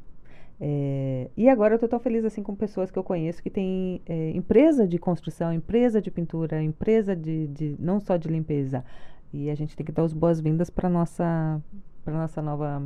É, 0.63 1.27
e 1.35 1.49
agora 1.49 1.73
eu 1.73 1.79
tô 1.79 1.87
tão 1.87 1.99
feliz 1.99 2.23
assim 2.23 2.43
com 2.43 2.53
pessoas 2.53 2.91
que 2.91 2.99
eu 2.99 3.03
conheço 3.03 3.41
que 3.41 3.49
têm 3.49 3.99
é, 4.05 4.29
empresa 4.29 4.87
de 4.87 4.99
construção, 4.99 5.51
empresa 5.51 5.99
de 5.99 6.11
pintura, 6.11 6.61
empresa 6.61 7.15
de, 7.15 7.47
de 7.47 7.75
não 7.79 7.99
só 7.99 8.15
de 8.15 8.27
limpeza. 8.27 8.85
E 9.33 9.49
a 9.49 9.55
gente 9.55 9.75
tem 9.75 9.83
que 9.83 9.91
dar 9.91 10.03
as 10.03 10.13
boas-vindas 10.13 10.69
para 10.69 10.87
nossa 10.87 11.59
para 12.05 12.13
nossa 12.13 12.41
nova 12.43 12.79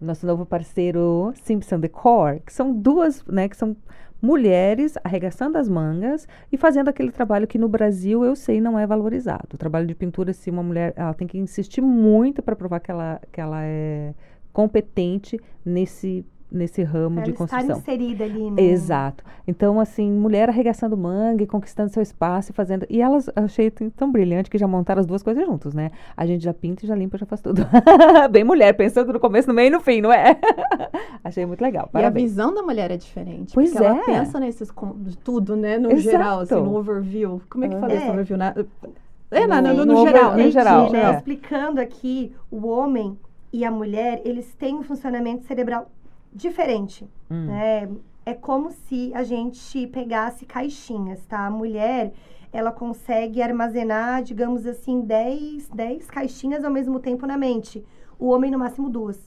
nosso 0.00 0.26
novo 0.26 0.44
parceiro 0.44 1.32
Simpson 1.36 1.78
Decor, 1.78 2.40
que 2.40 2.52
são 2.52 2.72
duas, 2.72 3.24
né, 3.26 3.48
que 3.48 3.56
são 3.56 3.76
mulheres 4.20 4.94
arregaçando 5.04 5.58
as 5.58 5.68
mangas 5.68 6.26
e 6.50 6.56
fazendo 6.56 6.88
aquele 6.88 7.12
trabalho 7.12 7.46
que 7.46 7.58
no 7.58 7.68
Brasil 7.68 8.24
eu 8.24 8.34
sei 8.34 8.60
não 8.60 8.78
é 8.78 8.86
valorizado. 8.86 9.48
O 9.54 9.58
trabalho 9.58 9.86
de 9.86 9.94
pintura, 9.94 10.32
se 10.32 10.50
uma 10.50 10.62
mulher, 10.62 10.92
ela 10.96 11.14
tem 11.14 11.28
que 11.28 11.38
insistir 11.38 11.80
muito 11.82 12.42
para 12.42 12.56
provar 12.56 12.80
que 12.80 12.90
ela, 12.90 13.20
que 13.30 13.40
ela 13.40 13.62
é 13.62 14.14
competente 14.52 15.38
nesse 15.64 16.24
nesse 16.50 16.82
ramo 16.82 17.16
Pra 17.16 17.24
de 17.24 17.30
ela 17.30 17.44
estar 17.44 17.56
construção. 17.58 17.78
inserida 17.78 18.24
ali, 18.24 18.50
né? 18.50 18.62
Exato. 18.62 19.24
Então, 19.46 19.78
assim, 19.80 20.10
mulher 20.10 20.48
arregaçando 20.48 20.96
manga 20.96 21.42
e 21.42 21.46
conquistando 21.46 21.90
seu 21.90 22.02
espaço 22.02 22.50
e 22.50 22.54
fazendo. 22.54 22.86
E 22.90 23.00
elas 23.00 23.28
eu 23.28 23.44
achei 23.44 23.70
tão 23.70 24.10
brilhante 24.10 24.50
que 24.50 24.58
já 24.58 24.66
montaram 24.66 25.00
as 25.00 25.06
duas 25.06 25.22
coisas 25.22 25.44
juntos, 25.46 25.74
né? 25.74 25.90
A 26.16 26.26
gente 26.26 26.42
já 26.44 26.52
pinta 26.52 26.84
e 26.84 26.88
já 26.88 26.94
limpa, 26.94 27.16
já 27.18 27.26
faz 27.26 27.40
tudo. 27.40 27.62
Bem 28.30 28.44
mulher, 28.44 28.72
pensando 28.74 29.12
no 29.12 29.20
começo, 29.20 29.48
no 29.48 29.54
meio 29.54 29.68
e 29.68 29.70
no 29.70 29.80
fim, 29.80 30.00
não 30.00 30.12
é? 30.12 30.36
achei 31.24 31.44
muito 31.46 31.60
legal. 31.60 31.84
E 31.86 31.88
a 31.88 31.92
Parabéns. 31.92 32.30
visão 32.30 32.54
da 32.54 32.62
mulher 32.62 32.90
é 32.90 32.96
diferente. 32.96 33.54
Pois 33.54 33.70
porque 33.72 33.84
ela 33.84 33.98
é. 33.98 34.04
pensa 34.04 34.40
nesses 34.40 34.70
tudo, 35.22 35.56
né? 35.56 35.78
No 35.78 35.90
Exato. 35.90 36.02
geral, 36.10 36.40
assim, 36.40 36.54
no 36.54 36.76
overview. 36.76 37.40
Como 37.48 37.64
é 37.64 37.68
que 37.68 37.76
fala 37.76 37.92
É. 37.92 37.96
esse 37.96 38.10
overview? 38.10 38.36
Na, 38.36 38.54
é, 39.30 39.46
na- 39.46 39.62
No- 39.62 39.68
no, 39.68 39.76
no 39.86 39.92
no 39.92 39.98
over- 40.00 40.12
geral, 40.12 40.30
no 40.32 40.36
né? 40.38 40.50
Geral, 40.50 40.90
né, 40.92 41.02
é. 41.12 41.16
Explicando 41.16 41.80
aqui, 41.80 42.34
o 42.50 42.66
homem 42.66 43.16
e 43.52 43.64
a 43.64 43.70
mulher, 43.70 44.20
eles 44.24 44.52
têm 44.54 44.76
um 44.76 44.82
funcionamento 44.82 45.44
cerebral 45.44 45.90
diferente, 46.32 47.08
Hum. 47.30 47.46
né? 47.46 47.88
É 48.24 48.34
como 48.34 48.70
se 48.70 49.10
a 49.14 49.22
gente 49.22 49.86
pegasse 49.88 50.44
caixinhas, 50.44 51.24
tá? 51.26 51.46
A 51.46 51.50
mulher, 51.50 52.12
ela 52.52 52.70
consegue 52.70 53.40
armazenar, 53.42 54.22
digamos 54.22 54.66
assim, 54.66 55.00
10, 55.00 55.68
10 55.68 56.06
caixinhas 56.06 56.64
ao 56.64 56.70
mesmo 56.70 57.00
tempo 57.00 57.26
na 57.26 57.36
mente. 57.36 57.84
O 58.18 58.28
homem, 58.28 58.50
no 58.50 58.58
máximo, 58.58 58.90
duas. 58.90 59.18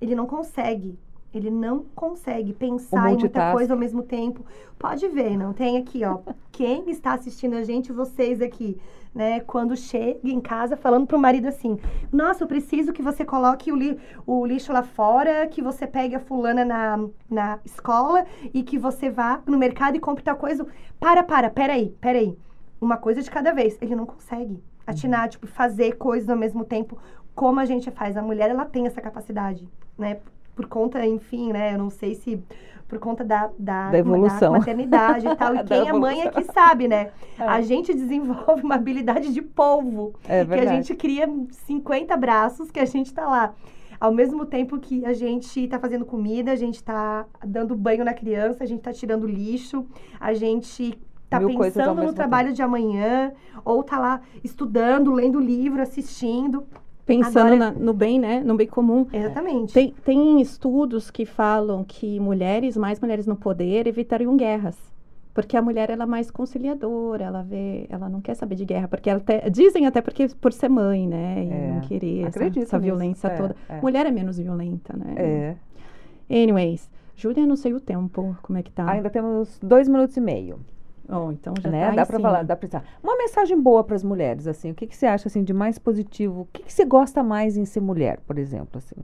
Ele 0.00 0.14
não 0.14 0.26
consegue. 0.26 0.98
Ele 1.34 1.50
não 1.50 1.84
consegue 1.94 2.52
pensar 2.52 3.12
em 3.12 3.16
muita 3.18 3.52
coisa 3.52 3.72
ao 3.74 3.78
mesmo 3.78 4.02
tempo. 4.02 4.44
Pode 4.78 5.06
ver, 5.08 5.36
não 5.36 5.52
tem 5.52 5.76
aqui, 5.76 6.04
ó. 6.04 6.18
Quem 6.50 6.88
está 6.90 7.12
assistindo 7.14 7.54
a 7.54 7.62
gente, 7.62 7.92
vocês 7.92 8.40
aqui, 8.40 8.76
né? 9.14 9.40
Quando 9.40 9.76
chega 9.76 10.20
em 10.24 10.40
casa 10.40 10.76
falando 10.76 11.06
pro 11.06 11.18
marido 11.18 11.48
assim: 11.48 11.78
Nossa, 12.12 12.44
eu 12.44 12.48
preciso 12.48 12.92
que 12.92 13.02
você 13.02 13.24
coloque 13.24 13.72
o, 13.72 13.76
li 13.76 13.98
o 14.26 14.46
lixo 14.46 14.72
lá 14.72 14.82
fora, 14.82 15.46
que 15.48 15.60
você 15.60 15.86
pegue 15.86 16.14
a 16.14 16.20
fulana 16.20 16.64
na, 16.64 17.08
na 17.28 17.58
escola 17.64 18.24
e 18.54 18.62
que 18.62 18.78
você 18.78 19.10
vá 19.10 19.42
no 19.46 19.58
mercado 19.58 19.96
e 19.96 20.00
compre 20.00 20.24
tal 20.24 20.36
coisa. 20.36 20.66
Para, 20.98 21.22
para, 21.22 21.50
peraí, 21.50 21.90
peraí. 22.00 22.36
Uma 22.80 22.96
coisa 22.96 23.20
de 23.20 23.30
cada 23.30 23.52
vez. 23.52 23.76
Ele 23.80 23.94
não 23.94 24.06
consegue 24.06 24.62
atinar, 24.86 25.28
tipo, 25.28 25.46
fazer 25.46 25.92
coisas 25.92 26.28
ao 26.28 26.36
mesmo 26.36 26.64
tempo 26.64 26.98
como 27.34 27.60
a 27.60 27.64
gente 27.64 27.90
faz. 27.90 28.16
A 28.16 28.22
mulher, 28.22 28.50
ela 28.50 28.64
tem 28.64 28.86
essa 28.86 29.00
capacidade, 29.00 29.68
né? 29.98 30.18
Por 30.54 30.66
conta, 30.66 31.04
enfim, 31.06 31.52
né? 31.52 31.74
Eu 31.74 31.78
não 31.78 31.90
sei 31.90 32.14
se 32.14 32.42
por 32.90 32.98
conta 32.98 33.24
da, 33.24 33.48
da, 33.56 33.90
Da 33.92 33.98
evolução. 33.98 34.52
da 34.52 34.58
maternidade 34.58 35.26
e 35.26 35.36
tal. 35.36 35.54
E 35.60 35.64
quem 35.64 35.88
é 35.88 35.92
mãe 35.92 36.22
é 36.22 36.30
que 36.30 36.42
sabe, 36.52 36.88
né? 36.88 37.10
É. 37.38 37.44
A 37.44 37.60
gente 37.60 37.94
desenvolve 37.94 38.62
uma 38.62 38.74
habilidade 38.74 39.32
de 39.32 39.40
polvo 39.40 40.12
É 40.24 40.44
que 40.44 40.52
a 40.52 40.56
verdade. 40.56 40.76
gente 40.76 40.94
cria 40.96 41.28
50 41.66 42.16
braços 42.16 42.70
que 42.70 42.80
a 42.80 42.84
gente 42.84 43.14
tá 43.14 43.26
lá. 43.26 43.54
Ao 44.00 44.12
mesmo 44.12 44.44
tempo 44.44 44.78
que 44.78 45.04
a 45.04 45.12
gente 45.12 45.68
tá 45.68 45.78
fazendo 45.78 46.04
comida, 46.04 46.50
a 46.50 46.56
gente 46.56 46.82
tá 46.82 47.26
dando 47.44 47.76
banho 47.76 48.04
na 48.04 48.14
criança, 48.14 48.64
a 48.64 48.66
gente 48.66 48.80
tá 48.80 48.92
tirando 48.92 49.26
lixo, 49.26 49.86
a 50.18 50.32
gente 50.34 50.98
tá 51.28 51.38
ao 51.38 51.46
pensando 51.46 52.02
no 52.02 52.12
trabalho 52.12 52.52
de 52.52 52.62
amanhã, 52.62 53.32
ou 53.64 53.82
tá 53.84 53.98
lá 53.98 54.20
estudando, 54.42 55.12
lendo 55.12 55.38
livro, 55.38 55.80
assistindo. 55.80 56.66
Pensando 57.16 57.54
Agora- 57.54 57.56
na- 57.56 57.70
no 57.72 57.92
bem, 57.92 58.18
né? 58.18 58.40
No 58.44 58.54
bem 58.56 58.66
comum. 58.66 59.06
Exatamente. 59.12 59.72
Tem, 59.74 59.94
tem 60.04 60.40
estudos 60.40 61.10
que 61.10 61.26
falam 61.26 61.82
que 61.84 62.20
mulheres, 62.20 62.76
mais 62.76 63.00
mulheres 63.00 63.26
no 63.26 63.34
poder, 63.36 63.86
evitariam 63.86 64.36
guerras. 64.36 64.78
Porque 65.34 65.56
a 65.56 65.62
mulher 65.62 65.90
ela 65.90 66.02
é 66.02 66.06
mais 66.06 66.30
conciliadora, 66.30 67.24
ela 67.24 67.42
vê, 67.42 67.86
ela 67.88 68.08
não 68.08 68.20
quer 68.20 68.34
saber 68.34 68.56
de 68.56 68.64
guerra, 68.64 68.88
porque 68.88 69.08
ela 69.08 69.20
até, 69.20 69.48
dizem 69.48 69.86
até 69.86 70.00
porque 70.00 70.28
por 70.40 70.52
ser 70.52 70.68
mãe, 70.68 71.06
né, 71.06 71.44
e 71.44 71.50
É, 71.52 71.72
não 71.72 71.80
querer 71.82 72.26
essa, 72.26 72.44
essa 72.58 72.78
violência 72.78 73.28
é, 73.28 73.36
toda. 73.36 73.56
é. 73.68 73.80
Mulher 73.80 74.06
é 74.06 74.10
menos 74.10 74.38
violenta, 74.38 74.96
né? 74.96 75.14
É. 75.16 75.56
Anyways, 76.42 76.90
Júlia, 77.14 77.46
não 77.46 77.56
sei 77.56 77.72
o 77.74 77.80
tempo, 77.80 78.36
como 78.42 78.58
é 78.58 78.62
que 78.62 78.72
tá? 78.72 78.90
Ainda 78.90 79.08
temos 79.10 79.58
dois 79.62 79.88
minutos 79.88 80.16
e 80.16 80.20
meio. 80.20 80.58
Oh, 81.12 81.32
então 81.32 81.54
já 81.60 81.68
né? 81.70 81.86
tá 81.86 81.92
dá 81.96 82.04
cima. 82.04 82.20
falar, 82.20 82.42
dá 82.44 82.54
pra 82.56 82.68
pensar. 82.68 82.84
Uma 83.02 83.16
mensagem 83.16 83.60
boa 83.60 83.82
para 83.82 83.96
as 83.96 84.04
mulheres, 84.04 84.46
assim. 84.46 84.70
O 84.70 84.74
que, 84.74 84.86
que 84.86 84.96
você 84.96 85.06
acha 85.06 85.28
assim 85.28 85.42
de 85.42 85.52
mais 85.52 85.78
positivo? 85.78 86.42
O 86.42 86.48
que, 86.52 86.62
que 86.62 86.72
você 86.72 86.84
gosta 86.84 87.22
mais 87.22 87.56
em 87.56 87.64
ser 87.64 87.80
mulher, 87.80 88.20
por 88.26 88.38
exemplo, 88.38 88.78
assim? 88.78 88.96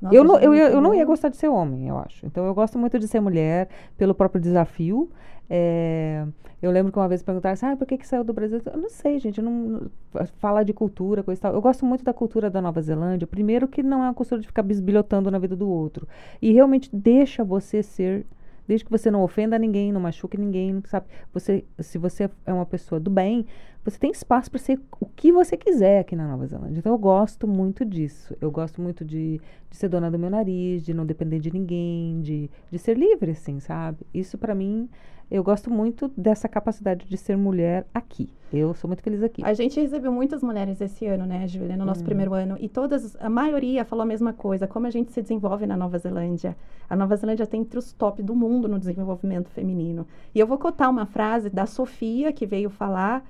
Nossa, 0.00 0.14
eu, 0.14 0.22
não, 0.22 0.34
eu, 0.34 0.52
Júlia, 0.52 0.62
eu, 0.64 0.70
que 0.70 0.76
eu 0.76 0.80
não 0.82 0.94
ia 0.94 1.04
gostar 1.06 1.30
de 1.30 1.36
ser 1.38 1.48
homem, 1.48 1.88
eu 1.88 1.96
acho. 1.98 2.26
Então 2.26 2.44
eu 2.44 2.54
gosto 2.54 2.78
muito 2.78 2.98
de 2.98 3.08
ser 3.08 3.20
mulher 3.20 3.68
pelo 3.96 4.14
próprio 4.14 4.40
desafio. 4.40 5.10
É, 5.48 6.26
eu 6.60 6.70
lembro 6.70 6.92
que 6.92 6.98
uma 6.98 7.08
vez 7.08 7.22
perguntaram 7.22 7.54
assim, 7.54 7.66
ah, 7.66 7.76
por 7.76 7.86
que, 7.86 7.96
que 7.96 8.06
saiu 8.06 8.22
do 8.24 8.32
Brasil? 8.34 8.60
Eu 8.66 8.76
não 8.78 8.90
sei, 8.90 9.18
gente, 9.18 9.38
eu 9.38 9.44
não, 9.44 9.52
não- 9.52 9.90
falar 10.38 10.64
de 10.64 10.74
cultura, 10.74 11.22
coisa 11.22 11.38
e 11.38 11.42
tal. 11.42 11.54
Eu 11.54 11.62
gosto 11.62 11.86
muito 11.86 12.04
da 12.04 12.12
cultura 12.12 12.50
da 12.50 12.60
Nova 12.60 12.82
Zelândia. 12.82 13.26
Primeiro 13.26 13.66
que 13.66 13.82
não 13.82 14.02
é 14.02 14.06
uma 14.08 14.14
cultura 14.14 14.40
de 14.40 14.46
ficar 14.46 14.62
bisbilhotando 14.62 15.30
na 15.30 15.38
vida 15.38 15.56
do 15.56 15.68
outro. 15.68 16.06
E 16.42 16.52
realmente 16.52 16.90
deixa 16.94 17.42
você 17.44 17.82
ser, 17.82 18.26
desde 18.66 18.84
que 18.84 18.90
você 18.90 19.10
não 19.10 19.22
ofenda 19.22 19.58
ninguém, 19.58 19.92
não 19.92 20.00
machuque 20.00 20.38
ninguém, 20.38 20.82
sabe? 20.86 21.06
Você, 21.32 21.64
se 21.78 21.98
você 21.98 22.30
é 22.44 22.52
uma 22.52 22.66
pessoa 22.66 23.00
do 23.00 23.10
bem, 23.10 23.46
você 23.84 23.98
tem 23.98 24.10
espaço 24.10 24.50
para 24.50 24.58
ser 24.58 24.80
o 25.00 25.06
que 25.06 25.30
você 25.30 25.56
quiser 25.56 26.00
aqui 26.00 26.16
na 26.16 26.26
Nova 26.26 26.44
Zelândia. 26.46 26.80
Então 26.80 26.92
eu 26.92 26.98
gosto 26.98 27.46
muito 27.46 27.84
disso. 27.84 28.36
Eu 28.40 28.50
gosto 28.50 28.82
muito 28.82 29.04
de, 29.04 29.40
de 29.70 29.76
ser 29.76 29.88
dona 29.88 30.10
do 30.10 30.18
meu 30.18 30.28
nariz, 30.28 30.82
de 30.82 30.92
não 30.92 31.06
depender 31.06 31.38
de 31.38 31.52
ninguém, 31.52 32.20
de, 32.20 32.50
de 32.70 32.78
ser 32.78 32.98
livre, 32.98 33.30
assim, 33.30 33.60
sabe? 33.60 33.98
Isso 34.12 34.36
para 34.36 34.56
mim, 34.56 34.88
eu 35.30 35.42
gosto 35.42 35.70
muito 35.70 36.10
dessa 36.16 36.48
capacidade 36.48 37.06
de 37.06 37.16
ser 37.16 37.36
mulher 37.36 37.86
aqui. 37.92 38.28
Eu 38.52 38.72
sou 38.74 38.86
muito 38.86 39.02
feliz 39.02 39.22
aqui. 39.22 39.42
A 39.44 39.52
gente 39.52 39.80
recebeu 39.80 40.12
muitas 40.12 40.40
mulheres 40.42 40.80
esse 40.80 41.04
ano, 41.04 41.26
né, 41.26 41.48
Júlia, 41.48 41.76
no 41.76 41.84
nosso 41.84 42.02
Hum. 42.02 42.04
primeiro 42.04 42.32
ano, 42.32 42.56
e 42.60 42.68
todas, 42.68 43.16
a 43.20 43.28
maioria 43.28 43.84
falou 43.84 44.04
a 44.04 44.06
mesma 44.06 44.32
coisa, 44.32 44.68
como 44.68 44.86
a 44.86 44.90
gente 44.90 45.10
se 45.10 45.20
desenvolve 45.20 45.66
na 45.66 45.76
Nova 45.76 45.98
Zelândia. 45.98 46.56
A 46.88 46.94
Nova 46.94 47.16
Zelândia 47.16 47.42
está 47.42 47.56
entre 47.56 47.76
os 47.78 47.92
top 47.92 48.22
do 48.22 48.36
mundo 48.36 48.68
no 48.68 48.78
desenvolvimento 48.78 49.48
feminino. 49.50 50.06
E 50.32 50.38
eu 50.38 50.46
vou 50.46 50.58
cotar 50.58 50.88
uma 50.88 51.06
frase 51.06 51.50
da 51.50 51.66
Sofia, 51.66 52.32
que 52.32 52.46
veio 52.46 52.70
falar, 52.70 53.24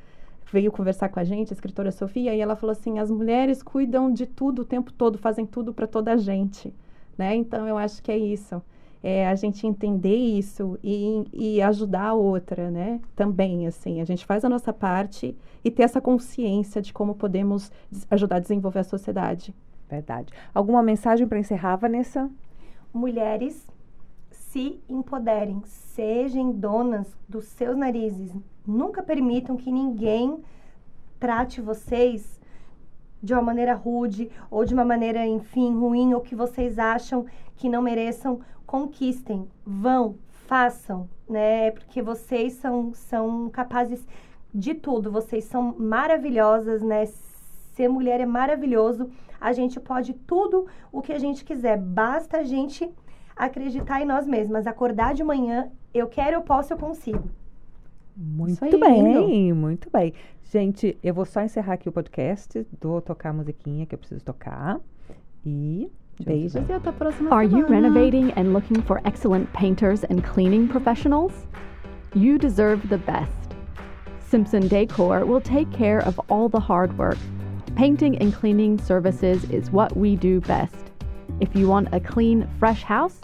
veio 0.52 0.70
conversar 0.70 1.09
com 1.09 1.18
a 1.18 1.24
gente, 1.24 1.50
a 1.52 1.54
escritora 1.54 1.90
Sofia, 1.90 2.35
e 2.35 2.40
ela 2.40 2.54
falou 2.54 2.72
assim: 2.72 2.98
as 2.98 3.11
mulheres 3.11 3.62
cuidam 3.62 4.12
de 4.12 4.26
tudo 4.26 4.62
o 4.62 4.64
tempo 4.66 4.92
todo, 4.92 5.16
fazem 5.16 5.46
tudo 5.46 5.72
para 5.72 5.87
toda 5.87 6.12
a 6.12 6.16
gente, 6.18 6.74
né? 7.16 7.35
Então 7.35 7.66
eu 7.66 7.78
acho 7.78 8.02
que 8.02 8.12
é 8.12 8.18
isso. 8.18 8.62
É 9.02 9.26
a 9.28 9.35
gente 9.35 9.66
entender 9.66 10.16
isso 10.16 10.78
e, 10.82 11.24
e 11.32 11.62
ajudar 11.62 12.09
a 12.09 12.14
outra, 12.14 12.70
né? 12.70 13.00
Também, 13.14 13.66
assim, 13.66 14.00
a 14.00 14.04
gente 14.04 14.26
faz 14.26 14.44
a 14.44 14.48
nossa 14.48 14.72
parte 14.72 15.37
e 15.64 15.70
ter 15.70 15.82
essa 15.82 16.00
consciência 16.00 16.82
de 16.82 16.92
como 16.92 17.14
podemos 17.14 17.70
ajudar 18.11 18.37
a 18.37 18.40
desenvolver 18.40 18.80
a 18.80 18.85
sociedade. 18.85 19.54
Verdade. 19.88 20.32
Alguma 20.52 20.82
mensagem 20.82 21.28
para 21.28 21.38
encerrar, 21.38 21.76
Vanessa? 21.76 22.28
mulheres 22.96 23.66
se 24.30 24.80
empoderem, 24.88 25.62
sejam 25.64 26.50
donas 26.50 27.06
dos 27.28 27.44
seus 27.44 27.76
narizes. 27.76 28.32
Nunca 28.66 29.02
permitam 29.02 29.56
que 29.56 29.70
ninguém 29.70 30.42
trate 31.20 31.61
vocês 31.61 32.40
de 33.22 33.32
uma 33.32 33.42
maneira 33.42 33.74
rude 33.74 34.30
ou 34.50 34.64
de 34.64 34.72
uma 34.72 34.85
maneira, 34.85 35.26
enfim, 35.26 35.74
ruim 35.74 36.14
ou 36.14 36.20
que 36.20 36.35
vocês 36.35 36.78
acham 36.78 37.26
que 37.56 37.68
não 37.68 37.82
mereçam. 37.82 38.40
Conquistem, 38.66 39.46
vão, 39.64 40.16
façam, 40.46 41.09
né? 41.29 41.70
Porque 41.70 42.02
vocês 42.02 42.55
são, 42.55 42.92
são 42.92 43.48
capazes 43.50 44.07
de 44.52 44.74
tudo, 44.74 45.11
vocês 45.11 45.44
são 45.44 45.74
maravilhosas, 45.79 46.83
né? 46.83 47.07
Ser 47.74 47.88
mulher 47.88 48.20
é 48.20 48.26
maravilhoso. 48.26 49.09
A 49.40 49.52
gente 49.52 49.79
pode 49.79 50.14
tudo 50.14 50.66
o 50.90 51.02
que 51.02 51.12
a 51.12 51.18
gente 51.18 51.44
quiser, 51.44 51.79
basta 51.79 52.38
a 52.38 52.42
gente 52.42 52.90
acreditar 53.37 54.00
em 54.00 54.07
nós 54.07 54.26
mesmas, 54.26 54.66
acordar 54.66 55.12
de 55.12 55.22
manhã, 55.22 55.70
eu 55.92 56.09
quero, 56.09 56.37
eu 56.37 56.42
posso, 56.42 56.72
eu 56.72 56.79
consigo. 56.79 57.29
Muito 58.16 58.64
aí, 58.64 58.81
bem, 58.81 59.52
muito 59.52 59.90
bem. 59.90 60.14
Gente, 60.44 60.96
eu 61.02 61.12
vou 61.12 61.26
só 61.26 61.42
encerrar 61.42 61.74
aqui 61.74 61.88
o 61.88 61.92
podcast, 61.92 62.66
vou 62.81 63.02
tocar 63.02 63.29
a 63.29 63.33
musiquinha 63.33 63.85
que 63.85 63.94
eu 63.94 63.98
preciso 63.98 64.24
tocar. 64.24 64.81
E. 65.44 65.90
deixa 66.20 66.59
eu 66.59 66.62
ver. 66.62 66.64
Beijos 66.66 66.68
e 66.68 66.72
até 66.72 66.88
a 66.88 66.92
próxima 66.92 67.35
Are 67.35 67.46
you 67.46 67.66
renovating 67.66 68.33
and 68.37 68.52
looking 68.52 68.83
for 68.83 69.00
excellent 69.05 69.52
painters 69.52 70.05
and 70.05 70.22
cleaning 70.22 70.68
professionals? 70.68 71.33
You 72.14 72.38
deserve 72.38 72.88
the 72.88 72.98
best. 72.98 73.55
Simpson 74.20 74.68
Decor 74.68 75.24
will 75.24 75.40
take 75.40 75.70
care 75.70 76.00
of 76.00 76.18
all 76.29 76.48
the 76.48 76.61
hard 76.61 76.96
work. 76.98 77.18
Painting 77.76 78.18
and 78.18 78.35
cleaning 78.35 78.79
services 78.79 79.44
is 79.50 79.70
what 79.70 79.96
we 79.96 80.16
do 80.16 80.40
best. 80.40 80.90
If 81.40 81.55
you 81.55 81.68
want 81.68 81.88
a 81.92 82.00
clean, 82.00 82.48
fresh 82.59 82.83
house, 82.83 83.20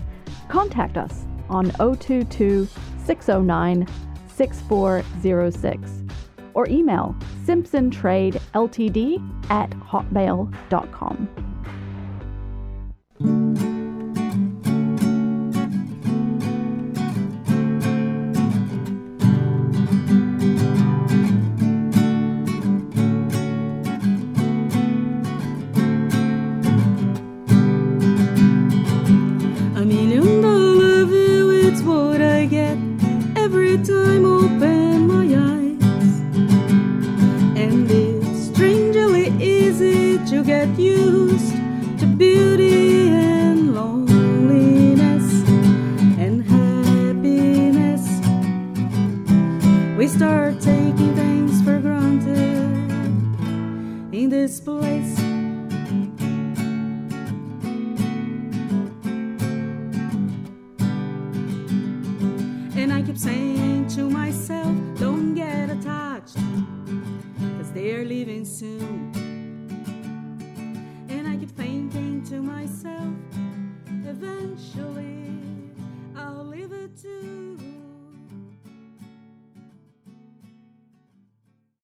contact 0.48 0.98
us 0.98 1.24
on 1.48 1.70
022 1.78 2.68
609 3.04 3.86
6406 4.28 5.90
or 6.54 6.68
email 6.68 7.16
simpsontradeltd 7.46 9.50
at 9.50 9.70
hotmail.com. 9.70 11.51